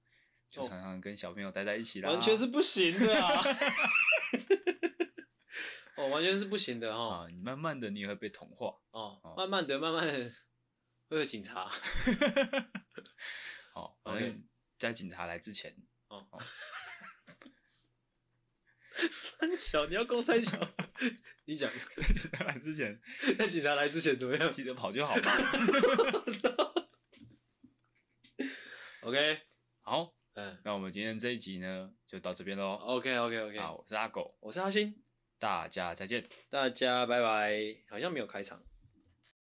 [0.51, 3.43] 就常常跟小朋友待在一起啦，完全是不行的啊。
[5.99, 7.27] 哦，完全是不行的哈！
[7.29, 9.19] 你慢慢的，你也会被同化哦。
[9.35, 10.33] 慢慢的，慢慢的，
[11.09, 11.69] 会有警察。
[13.75, 14.47] 好，反正
[14.77, 15.75] 在警察来之前，
[16.07, 16.25] 哦。
[19.11, 20.57] 三小，你要攻三小，
[21.43, 21.69] 你讲。
[21.91, 23.01] 在警察来之前，
[23.37, 24.49] 在警察来之前怎么样？
[24.49, 25.21] 记得跑就好嘛。
[29.01, 29.41] OK，
[29.81, 32.75] 好，嗯，那我们今天这一集呢，就到这边喽。
[32.75, 33.59] OK，OK，OK。
[33.59, 35.03] 好，我是阿狗，我是阿星。
[35.39, 37.75] 大家再见，大家拜拜。
[37.89, 38.61] 好像没有开场。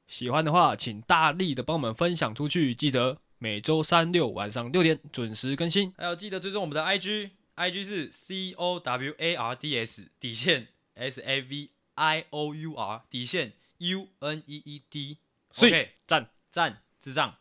[0.07, 2.75] 喜欢的话，请大力的帮我们分享出去。
[2.75, 5.93] 记得每周三六晚上六点准时更新。
[5.97, 12.55] 还有记得追踪我们的 IG，IG 是 C O W A R D S 底线 S A V I O
[12.55, 15.19] U R 底线 U N E E D。
[15.59, 17.37] OK，赞赞智障。